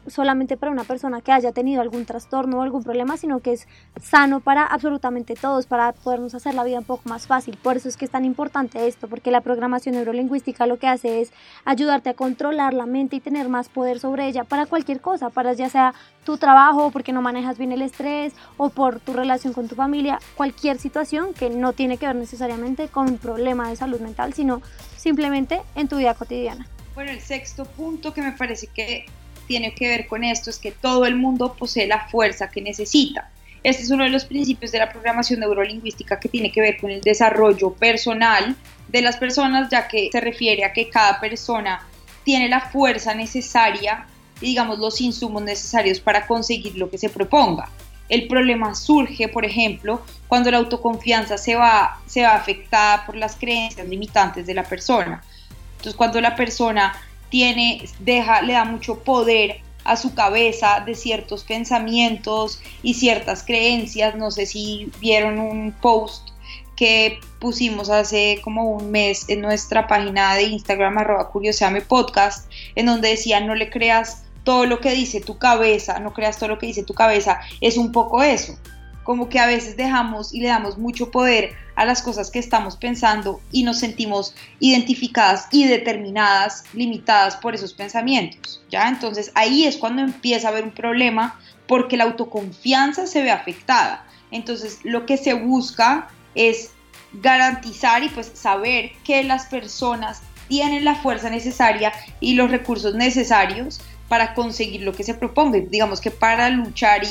solamente 0.07 0.57
para 0.57 0.72
una 0.72 0.84
persona 0.84 1.22
que 1.22 1.31
haya 1.31 1.51
tenido 1.51 1.81
algún 1.81 2.05
trastorno 2.05 2.60
o 2.60 2.62
algún 2.62 2.84
problema, 2.84 3.17
sino 3.17 3.39
que 3.39 3.53
es 3.53 3.67
sano 4.01 4.41
para 4.41 4.65
absolutamente 4.65 5.36
todos, 5.36 5.65
para 5.65 5.93
podernos 5.93 6.36
hacer 6.36 6.55
la 6.55 6.63
vida 6.63 6.79
un 6.79 6.86
poco 6.86 7.07
más 7.07 7.27
fácil. 7.27 7.57
Por 7.62 7.77
eso 7.77 7.88
es 7.88 7.95
que 7.95 8.05
es 8.05 8.12
tan 8.12 8.25
importante 8.25 8.88
esto, 8.88 9.07
porque 9.07 9.31
la 9.31 9.41
programación 9.41 9.95
neurolingüística 9.95 10.67
lo 10.67 10.77
que 10.77 10.88
hace 10.88 11.22
es 11.22 11.31
ayudarte 11.63 12.10
a 12.10 12.13
controlar 12.15 12.74
la 12.74 12.86
mente 12.86 13.15
y 13.15 13.19
tener 13.22 13.48
más 13.48 13.69
poder 13.69 14.00
sobre 14.00 14.27
ella 14.27 14.43
para 14.43 14.65
cualquier 14.65 15.00
cosa, 15.00 15.29
para 15.29 15.53
ya 15.53 15.69
sea 15.69 15.93
tu 16.25 16.38
trabajo, 16.38 16.91
porque 16.91 17.13
no 17.13 17.22
manejas 17.22 17.58
bien 17.58 17.72
el 17.72 17.82
estrés 17.82 18.34
o 18.58 18.70
por 18.70 19.00
tu 19.00 19.13
relación 19.13 19.53
con 19.53 19.70
tu 19.70 19.75
familia, 19.75 20.20
cualquier 20.36 20.77
situación 20.79 21.34
que 21.34 21.50
no 21.50 21.72
tiene 21.72 21.98
que 21.98 22.08
ver 22.08 22.15
necesariamente 22.15 22.89
con 22.89 23.08
un 23.08 23.17
problema 23.17 23.70
de 23.70 23.77
salud 23.77 24.01
mental, 24.01 24.34
sino 24.34 24.62
simplemente 24.98 25.62
en 25.75 25.88
tu 25.88 25.98
vida 25.98 26.15
cotidiana. 26.15 26.67
Bueno, 26.96 27.12
el 27.12 27.22
sexto 27.22 27.65
punto 27.65 28.13
que 28.13 28.22
me 28.22 28.32
parece 28.34 28.67
que 28.67 29.05
tiene 29.48 29.74
que 29.75 29.88
ver 29.88 30.08
con 30.08 30.24
esto 30.24 30.50
es 30.50 30.58
que 30.58 30.72
todo 30.72 31.05
el 31.05 31.15
mundo 31.15 31.53
posee 31.53 31.88
la 31.88 32.08
fuerza 32.08 32.50
que 32.50 32.62
necesita. 32.62 33.29
Este 33.63 33.84
es 33.84 33.91
uno 33.91 34.03
de 34.03 34.10
los 34.10 34.25
principios 34.25 34.72
de 34.72 34.79
la 34.79 34.91
programación 34.91 35.39
neurolingüística 35.39 36.20
que 36.20 36.29
tiene 36.29 36.51
que 36.51 36.62
ver 36.62 36.77
con 36.77 36.91
el 36.91 37.01
desarrollo 37.01 37.74
personal 37.74 38.55
de 38.88 39.01
las 39.01 39.17
personas, 39.17 39.70
ya 39.70 39.88
que 39.88 40.10
se 40.12 40.22
refiere 40.22 40.63
a 40.63 40.74
que 40.74 40.89
cada 40.89 41.20
persona 41.20 41.82
tiene 42.24 42.50
la 42.50 42.62
fuerza 42.62 43.13
necesaria 43.13 44.08
y 44.42 44.48
digamos 44.48 44.80
los 44.80 45.01
insumos 45.01 45.44
necesarios 45.44 46.00
para 46.00 46.27
conseguir 46.27 46.77
lo 46.77 46.89
que 46.89 46.98
se 46.98 47.10
proponga. 47.10 47.70
El 48.08 48.27
problema 48.27 48.75
surge, 48.75 49.27
por 49.27 49.46
ejemplo, 49.46 50.01
cuando 50.27 50.51
la 50.51 50.58
autoconfianza 50.58 51.38
se 51.38 51.56
va, 51.56 52.00
se 52.06 52.22
va 52.22 52.36
afectada 52.36 53.06
por 53.06 53.15
las 53.15 53.36
creencias 53.36 53.88
limitantes 53.88 54.46
de 54.46 54.54
la 54.54 54.63
persona. 54.63 55.24
Entonces, 55.72 55.96
cuando 55.96 56.22
la 56.22 56.36
persona 56.36 56.94
tiene, 57.30 57.84
deja, 58.00 58.42
le 58.42 58.54
da 58.54 58.65
mucho 58.65 59.00
poder 59.00 59.62
a 59.84 59.98
su 59.98 60.13
cabeza 60.13 60.84
de 60.86 60.96
ciertos 60.96 61.44
pensamientos 61.44 62.60
y 62.84 62.96
ciertas 62.96 63.44
creencias. 63.44 64.15
No 64.15 64.32
sé 64.32 64.46
si 64.46 64.92
vieron 65.00 65.39
un 65.39 65.72
post 65.72 66.30
que 66.75 67.20
pusimos 67.39 67.89
hace 67.89 68.42
como 68.44 68.70
un 68.70 68.92
mes 68.92 69.30
en 69.30 69.42
nuestra 69.42 69.88
página 69.88 70.36
de 70.36 70.44
Instagram 70.44 70.98
arroba 70.98 71.30
curioseame 71.30 71.82
podcast, 71.82 72.51
en 72.75 72.88
donde 72.88 73.10
decía 73.10 73.39
no 73.39 73.56
le 73.56 73.70
creas 73.70 74.25
todo 74.46 74.66
lo 74.66 74.80
que 74.80 74.92
dice 74.92 75.20
tu 75.20 75.38
cabeza, 75.38 76.00
no 76.00 76.14
creas 76.14 76.38
todo 76.38 76.50
lo 76.50 76.60
que 76.60 76.68
dice 76.68 76.84
tu 76.84 76.94
cabeza, 76.94 77.42
es 77.60 77.75
un 77.75 77.92
poco 77.92 78.24
eso, 78.24 78.58
como 79.04 79.28
que 79.28 79.40
a 79.40 79.48
veces 79.48 79.75
dejamos 79.75 80.34
y 80.34 80.40
le 80.40 80.48
damos 80.48 80.78
mucho 80.78 81.12
poder 81.12 81.54
a 81.75 81.84
las 81.84 82.02
cosas 82.02 82.32
que 82.32 82.40
estamos 82.40 82.78
pensando 82.78 83.42
y 83.52 83.64
nos 83.64 83.80
sentimos 83.80 84.34
identificadas 84.60 85.48
y 85.52 85.66
determinadas, 85.68 86.64
limitadas 86.74 87.36
por 87.36 87.54
esos 87.54 87.74
pensamientos, 87.74 88.64
¿ya? 88.70 88.88
Entonces 88.88 89.32
ahí 89.36 89.66
es 89.66 89.78
cuando 89.78 90.02
empieza 90.02 90.48
a 90.48 90.52
haber 90.52 90.64
un 90.64 90.72
problema 90.72 91.40
porque 91.68 91.98
la 91.98 92.06
autoconfianza 92.06 93.08
se 93.08 93.22
ve 93.22 93.32
afectada. 93.32 94.06
Entonces 94.32 94.80
lo 94.84 95.06
que 95.06 95.18
se 95.18 95.34
busca 95.34 96.08
es 96.34 96.72
garantizar 97.14 98.04
y 98.04 98.10
pues 98.10 98.32
saber 98.34 98.92
que 99.04 99.24
las 99.24 99.46
personas 99.48 100.22
tienen 100.48 100.86
la 100.86 100.96
fuerza 100.96 101.30
necesaria 101.30 101.92
y 102.20 102.36
los 102.36 102.52
recursos 102.52 102.96
necesarios 102.96 103.82
para 104.07 104.33
conseguir 104.33 104.81
lo 104.81 104.93
que 104.93 105.03
se 105.03 105.13
proponga. 105.13 105.59
Digamos 105.59 106.01
que 106.01 106.12
para 106.12 106.50
luchar 106.50 107.01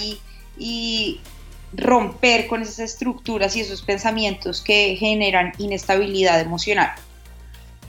y, 0.58 1.20
romper 1.76 2.46
con 2.46 2.62
esas 2.62 2.78
estructuras 2.78 3.56
y 3.56 3.60
esos 3.60 3.82
pensamientos 3.82 4.62
que 4.62 4.94
generan 4.94 5.52
inestabilidad 5.58 6.38
emocional. 6.40 6.92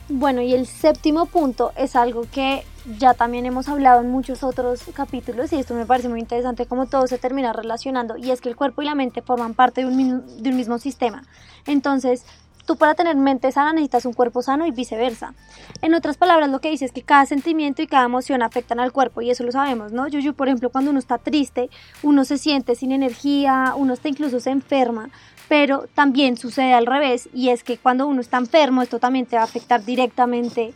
Bueno, 0.08 0.42
y 0.42 0.54
el 0.54 0.66
séptimo 0.66 1.26
punto 1.26 1.72
es 1.76 1.94
algo 1.94 2.26
que 2.32 2.64
ya 2.98 3.14
también 3.14 3.46
hemos 3.46 3.68
hablado 3.68 4.00
en 4.00 4.10
muchos 4.10 4.42
otros 4.42 4.82
capítulos 4.92 5.52
y 5.52 5.56
esto 5.60 5.74
me 5.74 5.86
parece 5.86 6.08
muy 6.08 6.18
interesante 6.18 6.66
como 6.66 6.86
todo 6.86 7.06
se 7.06 7.18
termina 7.18 7.52
relacionando 7.52 8.16
y 8.16 8.32
es 8.32 8.40
que 8.40 8.48
el 8.48 8.56
cuerpo 8.56 8.82
y 8.82 8.86
la 8.86 8.96
mente 8.96 9.22
forman 9.22 9.54
parte 9.54 9.82
de 9.82 9.86
un, 9.86 10.42
de 10.42 10.50
un 10.50 10.56
mismo 10.56 10.78
sistema. 10.78 11.22
Entonces, 11.66 12.24
Tú 12.66 12.76
para 12.76 12.94
tener 12.96 13.14
mente 13.16 13.52
sana 13.52 13.72
necesitas 13.72 14.06
un 14.06 14.12
cuerpo 14.12 14.42
sano 14.42 14.66
y 14.66 14.72
viceversa. 14.72 15.34
En 15.82 15.94
otras 15.94 16.16
palabras, 16.16 16.50
lo 16.50 16.60
que 16.60 16.70
dice 16.70 16.84
es 16.84 16.92
que 16.92 17.02
cada 17.02 17.24
sentimiento 17.24 17.80
y 17.80 17.86
cada 17.86 18.04
emoción 18.04 18.42
afectan 18.42 18.80
al 18.80 18.92
cuerpo 18.92 19.22
y 19.22 19.30
eso 19.30 19.44
lo 19.44 19.52
sabemos, 19.52 19.92
¿no? 19.92 20.08
Yo, 20.08 20.32
por 20.34 20.48
ejemplo, 20.48 20.70
cuando 20.70 20.90
uno 20.90 20.98
está 20.98 21.18
triste, 21.18 21.70
uno 22.02 22.24
se 22.24 22.38
siente 22.38 22.74
sin 22.74 22.90
energía, 22.90 23.74
uno 23.76 23.94
está 23.94 24.08
incluso 24.08 24.40
se 24.40 24.50
enferma, 24.50 25.10
pero 25.48 25.86
también 25.94 26.36
sucede 26.36 26.74
al 26.74 26.86
revés 26.86 27.28
y 27.32 27.50
es 27.50 27.62
que 27.62 27.78
cuando 27.78 28.08
uno 28.08 28.20
está 28.20 28.38
enfermo, 28.38 28.82
esto 28.82 28.98
también 28.98 29.26
te 29.26 29.36
va 29.36 29.42
a 29.42 29.46
afectar 29.46 29.84
directamente 29.84 30.74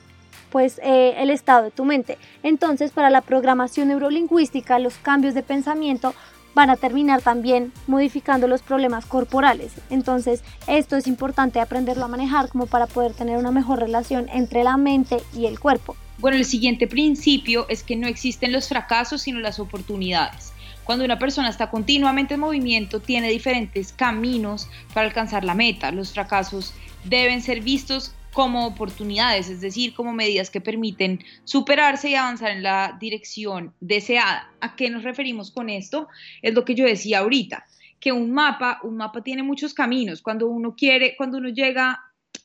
pues 0.51 0.81
eh, 0.83 1.15
el 1.19 1.31
estado 1.31 1.65
de 1.65 1.71
tu 1.71 1.85
mente. 1.85 2.19
Entonces, 2.43 2.93
para 2.93 3.11
la 3.11 3.21
programación 3.21 3.89
neurolingüística, 3.89 4.79
los 4.79 4.95
cambios 4.99 5.35
de 5.35 5.43
pensamiento 5.43 6.15
van 6.55 6.71
a 6.71 6.77
terminar 6.77 7.23
también 7.23 7.73
modificando 7.87 8.49
los 8.49 8.63
problemas 8.63 9.07
corporales. 9.07 9.73
Entonces, 9.91 10.43
esto 10.67 10.97
es 10.97 11.07
importante 11.07 11.61
aprenderlo 11.61 12.05
a 12.05 12.09
manejar 12.09 12.49
como 12.49 12.67
para 12.67 12.87
poder 12.87 13.13
tener 13.13 13.37
una 13.37 13.51
mejor 13.51 13.79
relación 13.79 14.29
entre 14.33 14.65
la 14.65 14.77
mente 14.77 15.19
y 15.37 15.47
el 15.47 15.61
cuerpo. 15.61 15.97
Bueno, 16.19 16.37
el 16.37 16.45
siguiente 16.45 16.87
principio 16.87 17.67
es 17.69 17.83
que 17.83 17.97
no 17.97 18.07
existen 18.07 18.53
los 18.53 18.69
fracasos, 18.69 19.23
sino 19.23 19.41
las 19.41 19.59
oportunidades. 19.59 20.53
Cuando 20.85 21.05
una 21.05 21.19
persona 21.19 21.49
está 21.49 21.71
continuamente 21.71 22.35
en 22.35 22.41
movimiento, 22.41 23.01
tiene 23.01 23.29
diferentes 23.31 23.93
caminos 23.93 24.69
para 24.93 25.07
alcanzar 25.07 25.45
la 25.45 25.55
meta. 25.55 25.93
Los 25.93 26.13
fracasos 26.13 26.75
deben 27.05 27.43
ser 27.43 27.61
vistos 27.61 28.13
como 28.33 28.67
oportunidades, 28.67 29.49
es 29.49 29.61
decir, 29.61 29.95
como 29.95 30.13
medidas 30.13 30.51
que 30.51 30.61
permiten 30.61 31.21
superarse 31.45 32.11
y 32.11 32.15
avanzar 32.15 32.53
en 32.53 32.63
la 32.63 32.97
dirección 33.01 33.75
deseada. 33.81 34.51
¿A 34.61 34.77
qué 34.77 34.91
nos 34.91 35.03
referimos 35.03 35.51
con 35.51 35.69
esto? 35.69 36.09
Es 36.43 36.55
lo 36.55 36.65
que 36.65 36.75
yo 36.75 36.85
decía 36.85 37.21
ahorita, 37.21 37.67
que 37.99 38.13
un 38.13 38.31
mapa, 38.33 38.81
un 38.83 38.97
mapa 38.97 39.23
tiene 39.23 39.43
muchos 39.43 39.75
caminos. 39.75 40.23
Cuando 40.23 40.47
uno 40.47 40.75
quiere, 40.77 41.17
cuando 41.17 41.39
uno 41.39 41.49
llega, 41.49 42.01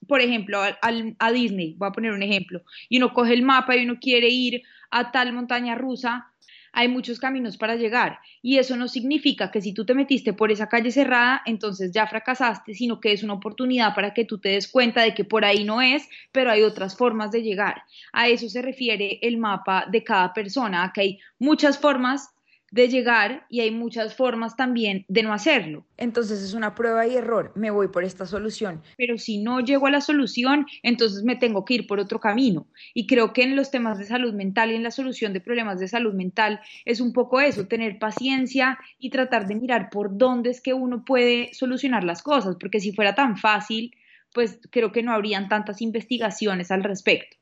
por 0.08 0.21
ejemplo, 0.21 0.60
a, 0.62 1.32
Disney, 1.32 1.76
voy 1.78 1.89
a 1.89 1.91
poner 1.91 2.12
un 2.12 2.24
ejemplo, 2.24 2.62
y 2.89 2.98
uno 2.98 3.13
coge 3.13 3.34
el 3.34 3.43
mapa 3.43 3.76
y 3.76 3.86
uno 3.86 4.00
quiere 4.00 4.30
ir 4.30 4.63
a 4.89 5.12
tal 5.12 5.34
montaña 5.34 5.76
rusa, 5.76 6.32
hay 6.76 6.90
muchos 6.90 7.20
caminos 7.20 7.58
para 7.58 7.76
llegar 7.76 8.20
y 8.42 8.58
eso 8.58 8.76
no 8.76 8.88
significa 8.90 9.50
que 9.50 9.62
si 9.62 9.74
tú 9.74 9.86
te 9.86 9.96
metiste 9.96 10.34
por 10.34 10.52
esa 10.52 10.68
calle 10.68 10.92
cerrada, 10.92 11.42
entonces 11.46 11.92
ya 11.92 12.06
fracasaste, 12.06 12.74
sino 12.74 13.00
que 13.00 13.14
es 13.14 13.24
una 13.24 13.34
oportunidad 13.34 13.96
para 13.96 14.14
que 14.14 14.26
tú 14.26 14.38
te 14.40 14.50
des 14.50 14.68
cuenta 14.68 15.02
de 15.02 15.14
que 15.16 15.24
por 15.24 15.46
ahí 15.46 15.64
no 15.64 15.82
es, 15.82 16.08
pero 16.34 16.52
hay 16.52 16.64
otras 16.64 16.98
formas 16.98 17.32
de 17.32 17.42
llegar. 17.42 17.84
A 18.12 18.28
eso 18.28 18.50
se 18.50 18.62
refiere 18.62 19.20
el 19.22 19.38
mapa 19.38 19.86
de 19.90 20.04
cada 20.04 20.34
persona, 20.34 20.92
que 20.94 21.02
hay 21.02 21.20
muchas 21.40 21.80
formas 21.80 22.35
de 22.76 22.90
llegar 22.90 23.46
y 23.50 23.62
hay 23.62 23.72
muchas 23.72 24.18
formas 24.18 24.58
también 24.58 25.06
de 25.08 25.24
no 25.24 25.32
hacerlo. 25.32 25.86
Entonces 25.96 26.44
es 26.44 26.54
una 26.54 26.76
prueba 26.76 27.08
y 27.08 27.16
error, 27.16 27.54
me 27.56 27.72
voy 27.72 27.88
por 27.88 28.04
esta 28.04 28.26
solución. 28.26 28.84
Pero 28.98 29.18
si 29.18 29.38
no 29.38 29.62
llego 29.62 29.88
a 29.88 29.92
la 29.92 30.02
solución, 30.02 30.66
entonces 30.84 31.24
me 31.24 31.38
tengo 31.38 31.64
que 31.64 31.76
ir 31.76 31.88
por 31.88 32.02
otro 32.02 32.20
camino. 32.20 32.68
Y 32.94 33.08
creo 33.08 33.32
que 33.32 33.44
en 33.44 33.56
los 33.56 33.72
temas 33.72 33.98
de 33.98 34.04
salud 34.04 34.34
mental 34.34 34.72
y 34.72 34.76
en 34.76 34.84
la 34.84 34.92
solución 34.92 35.32
de 35.32 35.40
problemas 35.40 35.80
de 35.80 35.88
salud 35.88 36.14
mental 36.14 36.60
es 36.84 37.00
un 37.00 37.14
poco 37.14 37.40
eso, 37.40 37.66
tener 37.66 37.98
paciencia 37.98 38.78
y 39.00 39.10
tratar 39.10 39.48
de 39.48 39.56
mirar 39.56 39.90
por 39.90 40.18
dónde 40.18 40.50
es 40.50 40.60
que 40.60 40.74
uno 40.74 41.06
puede 41.06 41.54
solucionar 41.54 42.04
las 42.04 42.22
cosas, 42.22 42.58
porque 42.60 42.82
si 42.82 42.92
fuera 42.92 43.16
tan 43.16 43.38
fácil, 43.38 43.96
pues 44.34 44.60
creo 44.70 44.92
que 44.92 45.02
no 45.02 45.14
habrían 45.14 45.48
tantas 45.48 45.82
investigaciones 45.82 46.72
al 46.72 46.84
respecto. 46.84 47.38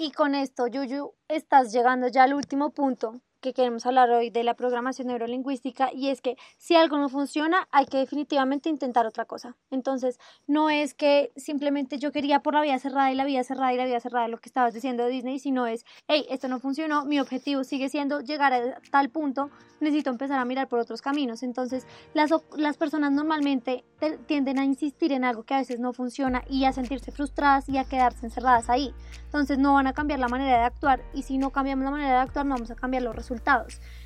Y 0.00 0.10
con 0.10 0.34
esto, 0.34 0.66
Yuyu, 0.66 1.12
estás 1.28 1.72
llegando 1.72 2.08
ya 2.08 2.24
al 2.24 2.34
último 2.34 2.70
punto, 2.70 3.20
que 3.40 3.52
queremos 3.52 3.86
hablar 3.86 4.10
hoy 4.10 4.30
de 4.30 4.42
la 4.42 4.54
programación 4.54 5.08
neurolingüística 5.08 5.90
y 5.92 6.08
es 6.08 6.20
que 6.20 6.36
si 6.56 6.74
algo 6.74 6.98
no 6.98 7.08
funciona 7.08 7.68
hay 7.70 7.86
que 7.86 7.98
definitivamente 7.98 8.68
intentar 8.68 9.06
otra 9.06 9.24
cosa. 9.24 9.56
Entonces 9.70 10.18
no 10.46 10.70
es 10.70 10.94
que 10.94 11.32
simplemente 11.36 11.98
yo 11.98 12.10
quería 12.10 12.40
por 12.40 12.54
la 12.54 12.62
vía 12.62 12.78
cerrada 12.78 13.12
y 13.12 13.14
la 13.14 13.24
vía 13.24 13.44
cerrada 13.44 13.72
y 13.72 13.76
la 13.76 13.84
vía 13.84 14.00
cerrada 14.00 14.28
lo 14.28 14.38
que 14.38 14.48
estabas 14.48 14.74
diciendo 14.74 15.04
de 15.04 15.10
Disney, 15.10 15.38
sino 15.38 15.66
es, 15.66 15.84
hey, 16.08 16.26
esto 16.30 16.48
no 16.48 16.58
funcionó, 16.58 17.04
mi 17.04 17.20
objetivo 17.20 17.64
sigue 17.64 17.88
siendo 17.88 18.20
llegar 18.20 18.52
a 18.52 18.80
tal 18.90 19.10
punto, 19.10 19.50
necesito 19.80 20.10
empezar 20.10 20.38
a 20.40 20.44
mirar 20.44 20.68
por 20.68 20.80
otros 20.80 21.00
caminos. 21.00 21.42
Entonces 21.42 21.86
las, 22.14 22.30
las 22.56 22.76
personas 22.76 23.12
normalmente 23.12 23.84
tienden 24.26 24.58
a 24.58 24.64
insistir 24.64 25.12
en 25.12 25.24
algo 25.24 25.44
que 25.44 25.54
a 25.54 25.58
veces 25.58 25.78
no 25.78 25.92
funciona 25.92 26.42
y 26.48 26.64
a 26.64 26.72
sentirse 26.72 27.12
frustradas 27.12 27.68
y 27.68 27.78
a 27.78 27.84
quedarse 27.84 28.26
encerradas 28.26 28.68
ahí. 28.68 28.92
Entonces 29.24 29.58
no 29.58 29.74
van 29.74 29.86
a 29.86 29.92
cambiar 29.92 30.18
la 30.18 30.28
manera 30.28 30.58
de 30.58 30.64
actuar 30.64 31.00
y 31.14 31.22
si 31.22 31.38
no 31.38 31.50
cambiamos 31.50 31.84
la 31.84 31.90
manera 31.92 32.10
de 32.10 32.16
actuar 32.16 32.46
no 32.46 32.54
vamos 32.54 32.70
a 32.70 32.74
cambiar 32.74 33.04
los 33.04 33.14
resultados. 33.14 33.27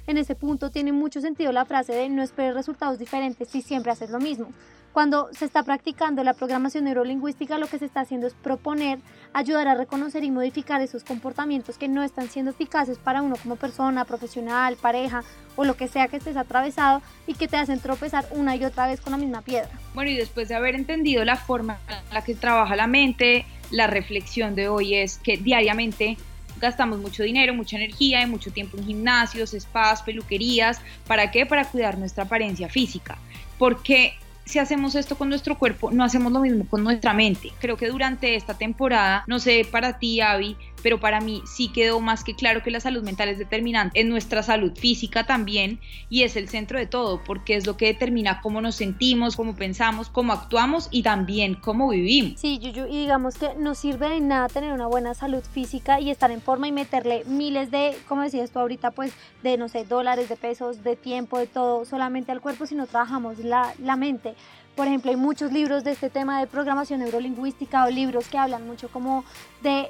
En 0.07 0.19
ese 0.19 0.35
punto 0.35 0.71
tiene 0.71 0.93
mucho 0.93 1.21
sentido 1.21 1.53
la 1.53 1.65
frase 1.65 1.93
de 1.93 2.09
no 2.09 2.23
esperes 2.23 2.55
resultados 2.55 2.99
diferentes 2.99 3.49
si 3.49 3.63
siempre 3.63 3.93
haces 3.93 4.11
lo 4.11 4.19
mismo. 4.19 4.49
Cuando 4.93 5.31
se 5.33 5.47
está 5.47 5.63
practicando 5.63 6.23
la 6.23 6.35
programación 6.35 6.85
neurolingüística, 6.85 7.57
lo 7.57 7.67
que 7.67 7.79
se 7.79 7.87
está 7.87 8.01
haciendo 8.01 8.27
es 8.27 8.35
proponer, 8.35 8.99
ayudar 9.33 9.67
a 9.67 9.75
reconocer 9.75 10.23
y 10.23 10.31
modificar 10.31 10.83
esos 10.83 11.03
comportamientos 11.03 11.79
que 11.79 11.89
no 11.89 12.03
están 12.03 12.29
siendo 12.29 12.51
eficaces 12.51 12.99
para 12.99 13.23
uno 13.23 13.37
como 13.43 13.57
persona, 13.57 14.05
profesional, 14.05 14.77
pareja 14.77 15.25
o 15.57 15.65
lo 15.65 15.77
que 15.77 15.89
sea 15.89 16.09
que 16.09 16.19
estés 16.19 16.37
atravesado 16.37 17.01
y 17.27 17.35
que 17.35 17.49
te 17.49 17.57
hacen 17.57 17.81
tropezar 17.81 18.27
una 18.33 18.55
y 18.55 18.65
otra 18.67 18.87
vez 18.87 19.01
con 19.01 19.13
la 19.13 19.17
misma 19.17 19.41
piedra. 19.41 19.71
Bueno, 19.95 20.11
y 20.11 20.17
después 20.17 20.49
de 20.49 20.57
haber 20.57 20.75
entendido 20.75 21.25
la 21.25 21.37
forma 21.37 21.79
en 21.89 22.15
la 22.15 22.23
que 22.23 22.35
trabaja 22.35 22.77
la 22.77 22.87
mente, 22.87 23.47
la 23.71 23.87
reflexión 23.87 24.55
de 24.55 24.69
hoy 24.69 24.97
es 24.97 25.17
que 25.17 25.39
diariamente 25.39 26.19
gastamos 26.63 27.01
mucho 27.01 27.23
dinero, 27.25 27.53
mucha 27.53 27.77
energía 27.77 28.23
y 28.23 28.27
mucho 28.27 28.51
tiempo 28.51 28.79
en 28.79 28.87
gimnasios, 28.87 29.51
spas, 29.51 30.03
peluquerías. 30.03 30.81
¿Para 31.07 31.31
qué? 31.31 31.45
Para 31.45 31.67
cuidar 31.67 31.99
nuestra 31.99 32.25
apariencia 32.25 32.71
física. 32.71 33.19
Porque 33.59 34.15
si 34.45 34.59
hacemos 34.59 34.95
esto 34.95 35.17
con 35.17 35.29
nuestro 35.29 35.59
cuerpo, 35.59 35.91
no 35.91 36.05
hacemos 36.05 36.33
lo 36.33 36.41
mismo 36.41 36.67
con 36.67 36.83
nuestra 36.83 37.13
mente. 37.13 37.53
Creo 37.61 37.77
que 37.77 37.89
durante 37.89 38.37
esta 38.37 38.55
temporada, 38.55 39.25
no 39.27 39.39
sé 39.39 39.67
para 39.71 39.99
ti, 39.99 40.21
Avi, 40.21 40.57
pero 40.83 41.01
para 41.01 41.21
mí 41.21 41.43
sí 41.47 41.69
quedó 41.69 42.01
más 42.01 42.25
que 42.25 42.35
claro 42.35 42.63
que 42.63 42.71
la 42.71 42.81
salud 42.81 43.03
mental 43.03 43.29
es 43.29 43.39
determinante 43.39 44.01
en 44.01 44.09
nuestra 44.09 44.43
salud 44.43 44.73
física 44.77 45.25
también 45.25 45.81
y 46.09 46.23
es 46.23 46.37
el 46.37 46.49
centro 46.49 46.79
de 46.79 46.87
todo 46.87 47.23
porque 47.25 47.57
es 47.57 47.67
lo 47.67 47.77
que 47.77 47.87
determina 47.87 48.41
cómo 48.41 48.61
nos 48.61 48.77
sentimos, 48.77 49.37
cómo 49.37 49.55
pensamos, 49.55 50.09
cómo 50.09 50.33
actuamos 50.33 50.89
y 50.91 51.03
también 51.03 51.55
cómo 51.55 51.89
vivimos. 51.89 52.41
Sí, 52.41 52.59
Yuyu, 52.59 52.87
y 52.87 53.01
digamos 53.01 53.37
que 53.37 53.51
no 53.59 53.75
sirve 53.75 54.09
de 54.09 54.21
nada 54.21 54.49
tener 54.49 54.73
una 54.73 54.87
buena 54.87 55.15
salud 55.15 55.43
física 55.43 56.01
y 56.01 56.11
estar 56.11 56.31
en 56.31 56.41
forma 56.41 56.69
y 56.69 56.73
meterle 56.73 57.25
miles 57.27 57.71
de, 57.71 57.97
como 58.09 58.23
decías 58.23 58.51
tú 58.51 58.59
ahorita, 58.59 58.91
pues 58.91 59.13
de, 59.43 59.57
no 59.57 59.69
sé, 59.69 59.85
dólares, 59.85 60.29
de 60.29 60.37
pesos, 60.37 60.83
de 60.83 60.97
tiempo, 60.97 61.39
de 61.39 61.47
todo, 61.47 61.85
solamente 61.85 62.33
al 62.33 62.41
cuerpo 62.41 62.67
si 62.67 62.75
no 62.75 62.87
trabajamos 62.87 63.39
la, 63.39 63.73
la 63.79 63.97
mente. 63.97 64.35
Por 64.77 64.87
ejemplo, 64.87 65.11
hay 65.11 65.17
muchos 65.17 65.53
libros 65.53 65.85
de 65.85 65.93
este 65.93 66.09
tema 66.09 66.41
de 66.41 66.47
programación 66.47 67.01
neurolingüística 67.01 67.85
o 67.85 67.91
libros 67.91 68.29
que 68.29 68.39
hablan 68.39 68.67
mucho 68.67 68.89
como 68.89 69.25
de 69.63 69.89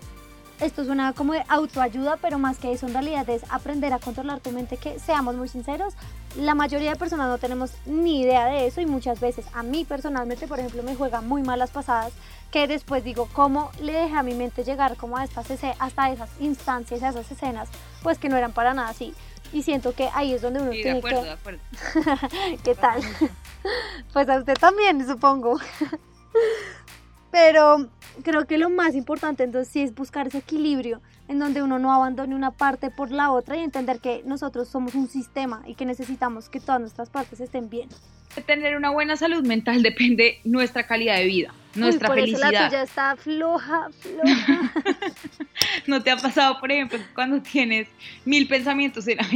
esto 0.61 0.85
suena 0.85 1.13
como 1.13 1.33
de 1.33 1.45
autoayuda, 1.49 2.19
pero 2.19 2.39
más 2.39 2.59
que 2.59 2.73
eso 2.73 2.87
en 2.87 2.93
realidad 2.93 3.29
es 3.29 3.43
aprender 3.51 3.93
a 3.93 3.99
controlar 3.99 4.41
tu 4.41 4.51
mente, 4.51 4.77
que 4.77 4.99
seamos 4.99 5.35
muy 5.35 5.49
sinceros, 5.49 5.95
la 6.37 6.55
mayoría 6.55 6.91
de 6.91 6.97
personas 6.97 7.29
no 7.29 7.39
tenemos 7.39 7.73
ni 7.85 8.23
idea 8.23 8.47
de 8.47 8.67
eso 8.67 8.81
y 8.81 8.87
muchas 8.87 9.21
veces 9.21 9.45
a 9.55 9.63
mí 9.63 9.85
personalmente, 9.85 10.47
por 10.47 10.59
ejemplo, 10.59 10.83
me 10.83 10.95
juega 10.95 11.21
muy 11.21 11.43
malas 11.43 11.71
pasadas 11.71 12.13
que 12.51 12.67
después 12.67 13.03
digo, 13.03 13.29
¿cómo 13.33 13.71
le 13.81 13.93
dejé 13.93 14.15
a 14.15 14.23
mi 14.23 14.35
mente 14.35 14.63
llegar 14.65 14.97
como 14.97 15.17
a 15.17 15.25
estas, 15.25 15.47
hasta 15.79 16.11
esas 16.11 16.31
instancias, 16.39 17.03
a 17.03 17.09
esas 17.11 17.31
escenas, 17.31 17.69
pues 18.03 18.19
que 18.19 18.29
no 18.29 18.37
eran 18.37 18.53
para 18.53 18.75
nada 18.75 18.91
así? 18.91 19.15
Y 19.53 19.63
siento 19.63 19.95
que 19.95 20.09
ahí 20.15 20.33
es 20.33 20.43
donde 20.43 20.61
uno 20.61 20.71
tiene 20.71 20.93
de 20.93 20.99
acuerdo, 20.99 21.21
que... 21.21 21.27
De 21.27 21.33
acuerdo. 21.33 21.61
¿Qué 22.65 22.75
tal? 22.75 23.03
pues 24.13 24.29
a 24.29 24.39
usted 24.39 24.55
también, 24.55 25.07
supongo. 25.07 25.59
Pero 27.33 27.89
creo 28.23 28.47
que 28.47 28.59
lo 28.59 28.71
más 28.71 28.95
importante 28.95 29.43
entonces 29.43 29.73
sí 29.73 29.81
es 29.81 29.95
buscar 29.95 30.29
ese 30.29 30.39
equilibrio 30.39 31.01
en 31.29 31.39
donde 31.39 31.63
uno 31.63 31.79
no 31.79 31.93
abandone 31.93 32.35
una 32.35 32.51
parte 32.51 32.91
por 32.91 33.11
la 33.11 33.31
otra 33.31 33.57
y 33.57 33.61
entender 33.61 34.01
que 34.01 34.23
nosotros 34.27 34.69
somos 34.69 34.95
un 34.95 35.09
sistema 35.09 35.63
y 35.67 35.75
que 35.75 35.87
necesitamos 35.87 36.51
que 36.51 36.61
todas 36.61 36.81
nuestras 36.81 37.09
partes 37.09 37.41
estén 37.41 37.71
bien. 37.71 37.89
Tener 38.47 38.77
una 38.77 38.91
buena 38.91 39.17
salud 39.17 39.47
mental 39.47 39.83
depende 39.83 40.41
nuestra 40.45 40.87
calidad 40.87 41.17
de 41.17 41.25
vida, 41.25 41.55
nuestra 41.75 42.09
Uy, 42.09 42.17
por 42.17 42.21
felicidad. 42.21 42.53
Eso 42.53 42.63
la 42.63 42.69
tuya 42.69 42.83
está 42.83 43.17
floja, 43.17 43.89
floja. 43.99 44.73
¿No 45.87 46.03
te 46.03 46.11
ha 46.11 46.19
pasado, 46.19 46.61
por 46.61 46.71
ejemplo, 46.71 46.99
cuando 47.15 47.41
tienes 47.41 47.89
mil 48.27 48.47
pensamientos 48.47 49.09
en 49.09 49.17
la 49.17 49.27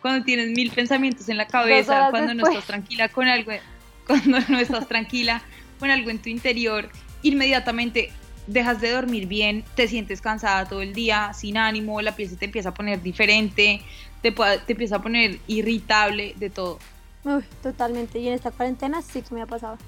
cuando 0.00 0.24
tienes 0.24 0.50
mil 0.50 0.70
pensamientos 0.70 1.28
en 1.28 1.38
la 1.38 1.46
cabeza, 1.48 2.08
cuando 2.10 2.34
no 2.34 2.46
estás 2.46 2.66
tranquila 2.66 3.08
con 3.08 3.26
algo, 3.26 3.50
cuando 4.06 4.38
no 4.48 4.60
estás 4.60 4.86
tranquila 4.86 5.42
con 5.80 5.90
algo 5.90 6.10
en 6.10 6.20
tu 6.20 6.28
interior, 6.28 6.88
inmediatamente 7.22 8.12
dejas 8.46 8.80
de 8.80 8.90
dormir 8.90 9.26
bien, 9.26 9.64
te 9.74 9.88
sientes 9.88 10.20
cansada 10.20 10.68
todo 10.68 10.82
el 10.82 10.92
día, 10.92 11.32
sin 11.34 11.56
ánimo, 11.56 12.00
la 12.02 12.14
piel 12.14 12.28
se 12.28 12.36
te 12.36 12.44
empieza 12.44 12.68
a 12.68 12.74
poner 12.74 13.02
diferente, 13.02 13.82
te, 14.22 14.30
te 14.32 14.72
empieza 14.72 14.96
a 14.96 15.02
poner 15.02 15.38
irritable, 15.46 16.34
de 16.36 16.50
todo. 16.50 16.78
Uy, 17.24 17.42
totalmente. 17.62 18.18
Y 18.18 18.28
en 18.28 18.34
esta 18.34 18.50
cuarentena 18.50 19.02
sí 19.02 19.22
que 19.22 19.34
me 19.34 19.42
ha 19.42 19.46
pasado. 19.46 19.78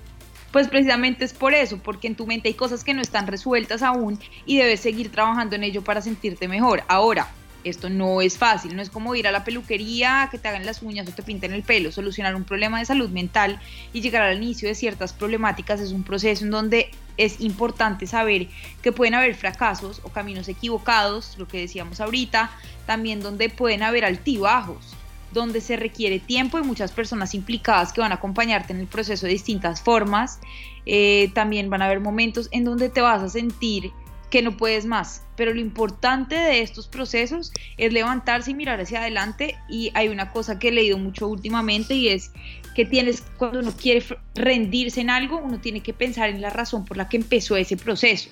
Pues 0.53 0.69
precisamente 0.69 1.25
es 1.25 1.33
por 1.33 1.55
eso, 1.55 1.79
porque 1.79 2.07
en 2.07 2.15
tu 2.15 2.27
mente 2.27 2.49
hay 2.49 2.55
cosas 2.55 2.85
que 2.85 2.93
no 2.93 3.01
están 3.01 3.27
resueltas 3.27 3.83
aún 3.83 4.19
y 4.45 4.59
debes 4.59 4.81
seguir 4.81 5.11
trabajando 5.11 5.57
en 5.57 5.65
ello 5.65 5.83
para 5.83 6.03
sentirte 6.03 6.47
mejor. 6.47 6.83
Ahora, 6.89 7.29
esto 7.65 7.89
no 7.89 8.21
es 8.21 8.39
fácil, 8.39 8.75
no 8.77 8.83
es 8.83 8.91
como 8.91 9.15
ir 9.15 9.27
a 9.27 9.33
la 9.33 9.45
peluquería, 9.45 10.29
que 10.31 10.39
te 10.39 10.49
hagan 10.49 10.67
las 10.67 10.83
uñas 10.83 11.09
o 11.09 11.13
te 11.13 11.23
pinten 11.23 11.53
el 11.53 11.63
pelo. 11.63 11.93
Solucionar 11.93 12.35
un 12.35 12.45
problema 12.45 12.79
de 12.79 12.85
salud 12.85 13.11
mental 13.11 13.61
y 13.93 14.01
llegar 14.01 14.23
al 14.23 14.37
inicio 14.37 14.69
de 14.69 14.75
ciertas 14.75 15.13
problemáticas 15.13 15.81
es 15.81 15.93
un 15.93 16.03
proceso 16.03 16.45
en 16.45 16.51
donde 16.51 16.91
es 17.17 17.41
importante 17.41 18.07
saber 18.07 18.49
que 18.83 18.93
pueden 18.93 19.15
haber 19.15 19.35
fracasos 19.35 20.01
o 20.03 20.09
caminos 20.09 20.49
equivocados, 20.49 21.37
lo 21.39 21.47
que 21.47 21.59
decíamos 21.59 22.01
ahorita, 22.01 22.51
también 22.87 23.21
donde 23.21 23.49
pueden 23.49 23.83
haber 23.83 24.05
altibajos, 24.05 24.95
donde 25.33 25.61
se 25.61 25.77
requiere 25.77 26.19
tiempo 26.19 26.59
y 26.59 26.63
muchas 26.63 26.93
personas 26.93 27.35
implicadas 27.35 27.93
que 27.93 28.01
van 28.01 28.13
a 28.13 28.17
acompañarte 28.17 28.73
en 28.73 28.81
el 28.81 28.87
proceso 28.87 29.27
de 29.27 29.33
distintas 29.33 29.83
formas. 29.83 30.41
Eh, 30.85 31.31
también 31.35 31.71
van 31.71 31.83
a 31.83 31.87
haber 31.87 32.01
momentos 32.01 32.49
en 32.51 32.65
donde 32.65 32.89
te 32.89 33.01
vas 33.01 33.23
a 33.23 33.29
sentir 33.29 33.93
que 34.33 34.41
no 34.41 34.57
puedes 34.57 34.87
más. 34.87 35.23
Pero 35.37 35.53
lo 35.53 35.61
importante 35.61 36.35
de 36.35 36.63
estos 36.63 36.89
procesos 36.89 37.53
es 37.77 37.93
levantarse 37.93 38.53
y 38.53 38.55
mirar 38.55 38.81
hacia 38.81 39.01
adelante. 39.01 39.59
Y 39.69 39.93
hay 39.93 40.09
una 40.09 40.33
cosa 40.33 40.59
que 40.59 40.69
he 40.69 40.73
leído 40.73 40.97
mucho 40.97 41.29
últimamente 41.29 41.93
y 41.93 42.09
es 42.09 42.33
que 42.75 42.87
tienes, 42.87 43.23
cuando 43.37 43.61
uno 43.61 43.73
quiere 43.77 44.03
rendirse 44.35 45.03
en 45.03 45.11
algo, 45.11 45.37
uno 45.37 45.61
tiene 45.61 45.83
que 45.83 45.93
pensar 45.93 46.31
en 46.31 46.41
la 46.41 46.49
razón 46.49 46.87
por 46.87 46.97
la 46.97 47.11
que 47.11 47.19
empezó 47.19 47.57
ese 47.57 47.77
proceso. 47.77 48.31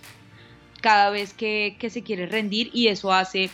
Cada 0.80 1.10
vez 1.10 1.34
que, 1.34 1.76
que 1.78 1.90
se 1.90 2.02
quiere 2.02 2.24
rendir 2.24 2.70
y 2.72 2.88
eso 2.88 3.12
hace 3.12 3.50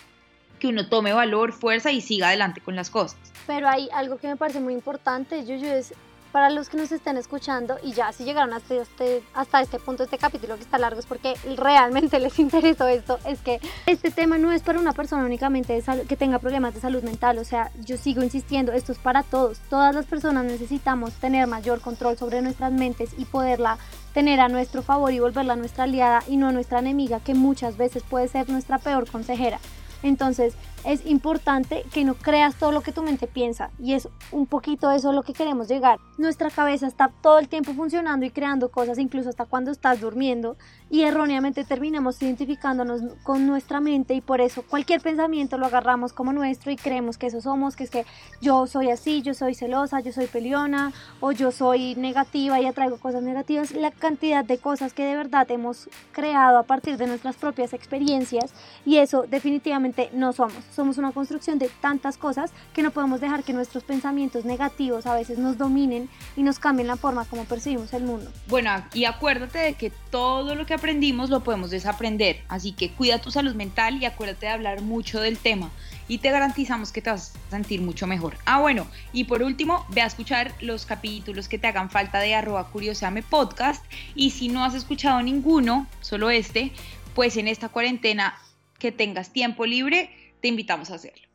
que 0.61 0.68
uno 0.68 0.88
tome 0.88 1.12
valor, 1.12 1.52
fuerza 1.52 1.90
y 1.90 2.00
siga 2.00 2.28
adelante 2.28 2.61
con 2.61 2.76
las 2.76 2.90
cosas. 2.90 3.18
Pero 3.48 3.68
hay 3.68 3.88
algo 3.92 4.18
que 4.18 4.28
me 4.28 4.37
parece 4.37 4.61
muy 4.61 4.72
importante, 4.72 5.44
yo 5.44 5.54
es 5.54 5.94
para 6.37 6.51
los 6.51 6.68
que 6.68 6.77
nos 6.77 6.92
estén 6.92 7.16
escuchando 7.16 7.79
y 7.83 7.94
ya 7.94 8.12
si 8.12 8.25
llegaron 8.25 8.53
hasta 8.53 8.75
este, 8.75 9.22
hasta 9.33 9.62
este 9.62 9.79
punto, 9.79 10.03
este 10.03 10.18
capítulo 10.18 10.57
que 10.57 10.64
está 10.64 10.77
largo 10.77 11.01
es 11.01 11.07
porque 11.07 11.33
realmente 11.57 12.20
les 12.20 12.38
interesó 12.38 12.87
esto, 12.88 13.18
es 13.25 13.40
que 13.40 13.59
este 13.87 14.11
tema 14.11 14.37
no 14.37 14.53
es 14.53 14.61
para 14.61 14.79
una 14.79 14.92
persona 14.92 15.25
únicamente 15.25 15.83
que 16.07 16.14
tenga 16.14 16.38
problemas 16.38 16.75
de 16.75 16.81
salud 16.83 17.03
mental, 17.03 17.38
o 17.38 17.44
sea, 17.44 17.70
yo 17.83 17.96
sigo 17.96 18.22
insistiendo, 18.22 18.72
esto 18.72 18.92
es 18.92 18.99
para 18.99 19.22
todos, 19.22 19.61
todas 19.70 19.94
las 19.94 20.05
personas 20.05 20.44
necesitamos 20.44 21.14
tener 21.14 21.46
mayor 21.46 21.81
control 21.81 22.18
sobre 22.18 22.42
nuestras 22.42 22.70
mentes 22.70 23.12
y 23.16 23.25
poderla 23.25 23.79
tener 24.12 24.40
a 24.40 24.49
nuestro 24.49 24.83
favor 24.83 25.14
y 25.14 25.20
volverla 25.20 25.57
nuestra 25.57 25.85
aliada 25.85 26.22
y 26.29 26.37
no 26.37 26.53
nuestra 26.53 26.81
enemiga 26.81 27.18
que 27.18 27.33
muchas 27.33 27.79
veces 27.79 28.03
puede 28.03 28.29
ser 28.29 28.51
nuestra 28.51 28.77
peor 28.77 29.11
consejera. 29.11 29.59
Entonces, 30.03 30.53
es 30.87 31.05
importante 31.05 31.85
que 31.92 32.05
no 32.05 32.14
creas 32.14 32.55
todo 32.55 32.70
lo 32.70 32.81
que 32.81 32.92
tu 32.92 33.03
mente 33.03 33.27
piensa 33.27 33.70
y 33.79 33.94
es 33.94 34.09
un 34.31 34.46
poquito 34.46 34.92
eso 34.92 35.12
lo 35.12 35.25
que 35.25 35.33
queremos 35.33 35.66
llegar. 35.66 35.99
Nuestra 36.16 36.49
cabeza 36.49 36.87
está 36.87 37.11
todo 37.22 37.40
el 37.40 37.49
tiempo 37.49 37.75
funcionando 37.75 38.25
y 38.25 38.31
creando 38.31 38.70
cosas, 38.70 38.99
incluso 38.99 39.29
hasta 39.29 39.46
cuando 39.46 39.72
estás 39.72 40.01
durmiendo 40.01 40.57
y 40.88 41.03
erróneamente 41.03 41.64
terminamos 41.64 42.22
identificándonos 42.22 43.03
con 43.25 43.46
nuestra 43.49 43.81
mente 43.81 44.14
y 44.14 44.20
por 44.20 44.40
eso 44.40 44.62
cualquier 44.62 45.01
pensamiento 45.01 45.59
lo 45.59 45.66
agarramos 45.66 46.12
como 46.12 46.33
nuestro 46.33 46.70
y 46.70 46.77
creemos 46.77 47.18
que 47.18 47.27
eso 47.27 47.40
somos, 47.40 47.75
que 47.75 47.85
es 47.85 47.90
que 47.90 48.07
yo 48.40 48.68
soy 48.68 48.90
así, 48.90 49.22
yo 49.22 49.35
soy 49.35 49.57
celosa, 49.57 49.99
yo 49.99 50.12
soy 50.12 50.27
peleona 50.27 50.92
o 51.18 51.33
yo 51.33 51.51
soy 51.51 51.96
negativa 51.96 52.61
y 52.61 52.66
atraigo 52.66 52.99
cosas 52.99 53.25
negativas. 53.25 53.72
La 53.72 53.90
cantidad 53.90 54.44
de 54.44 54.59
cosas 54.59 54.92
que 54.92 55.05
de 55.05 55.16
verdad 55.16 55.51
hemos 55.51 55.88
creado 56.12 56.59
a 56.59 56.62
partir 56.62 56.96
de 56.96 57.09
nuestras 57.09 57.35
propias 57.35 57.72
experiencias 57.72 58.55
y 58.85 58.99
eso 58.99 59.25
definitivamente 59.29 60.11
no 60.12 60.33
somos 60.33 60.62
somos 60.76 60.98
una 60.98 61.12
construcción 61.12 61.58
de 61.58 61.68
tantas 61.80 62.18
cosas 62.18 62.52
que 62.74 62.82
no 62.82 62.90
podemos 62.90 63.20
dejar 63.20 63.42
que 63.42 63.52
nuestros 63.52 63.82
pensamientos 63.82 64.44
negativos 64.44 65.06
a 65.06 65.14
veces 65.14 65.38
nos 65.38 65.58
dominen 65.58 66.08
y 66.36 66.42
nos 66.42 66.58
cambien 66.58 66.86
la 66.86 66.96
forma 66.96 67.24
como 67.24 67.44
percibimos 67.44 67.92
el 67.94 68.04
mundo. 68.04 68.30
Bueno, 68.46 68.70
y 68.92 69.06
acuérdate 69.06 69.58
de 69.58 69.74
que 69.74 69.90
todo 70.10 70.54
lo 70.54 70.66
que 70.66 70.74
aprendimos 70.74 71.30
lo 71.30 71.42
podemos 71.42 71.70
desaprender, 71.70 72.42
así 72.48 72.72
que 72.72 72.92
cuida 72.92 73.20
tu 73.20 73.30
salud 73.30 73.54
mental 73.54 74.00
y 74.00 74.04
acuérdate 74.04 74.46
de 74.46 74.52
hablar 74.52 74.82
mucho 74.82 75.20
del 75.20 75.38
tema 75.38 75.70
y 76.08 76.18
te 76.18 76.30
garantizamos 76.30 76.92
que 76.92 77.02
te 77.02 77.10
vas 77.10 77.34
a 77.48 77.50
sentir 77.50 77.80
mucho 77.80 78.06
mejor. 78.06 78.36
Ah, 78.44 78.60
bueno, 78.60 78.86
y 79.12 79.24
por 79.24 79.42
último, 79.42 79.86
ve 79.90 80.02
a 80.02 80.06
escuchar 80.06 80.54
los 80.60 80.86
capítulos 80.86 81.48
que 81.48 81.58
te 81.58 81.66
hagan 81.66 81.90
falta 81.90 82.20
de 82.20 82.34
arroba 82.34 82.68
curioseame 82.70 83.22
podcast 83.22 83.84
y 84.14 84.30
si 84.30 84.48
no 84.48 84.64
has 84.64 84.74
escuchado 84.74 85.22
ninguno, 85.22 85.86
solo 86.00 86.30
este, 86.30 86.72
pues 87.14 87.36
en 87.36 87.48
esta 87.48 87.68
cuarentena 87.70 88.38
que 88.78 88.92
tengas 88.92 89.32
tiempo 89.32 89.66
libre, 89.66 90.10
te 90.46 90.50
invitamos 90.50 90.92
a 90.92 90.94
hacerlo. 90.94 91.26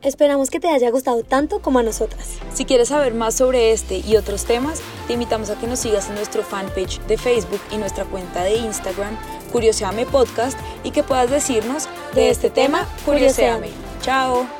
Esperamos 0.00 0.48
que 0.48 0.60
te 0.60 0.68
haya 0.68 0.88
gustado 0.90 1.24
tanto 1.24 1.60
como 1.60 1.80
a 1.80 1.82
nosotras. 1.82 2.38
Si 2.54 2.64
quieres 2.64 2.88
saber 2.88 3.14
más 3.14 3.34
sobre 3.34 3.72
este 3.72 3.98
y 3.98 4.16
otros 4.16 4.44
temas, 4.44 4.80
te 5.08 5.14
invitamos 5.14 5.50
a 5.50 5.58
que 5.58 5.66
nos 5.66 5.80
sigas 5.80 6.08
en 6.08 6.14
nuestro 6.14 6.44
fanpage 6.44 7.00
de 7.08 7.18
Facebook 7.18 7.60
y 7.72 7.78
nuestra 7.78 8.04
cuenta 8.04 8.44
de 8.44 8.58
Instagram, 8.58 9.18
Curioseame 9.50 10.06
Podcast, 10.06 10.56
y 10.84 10.92
que 10.92 11.02
puedas 11.02 11.28
decirnos 11.28 11.88
de 12.14 12.30
este 12.30 12.48
tema, 12.48 12.86
Curioseame. 13.04 13.70
Chao. 14.00 14.59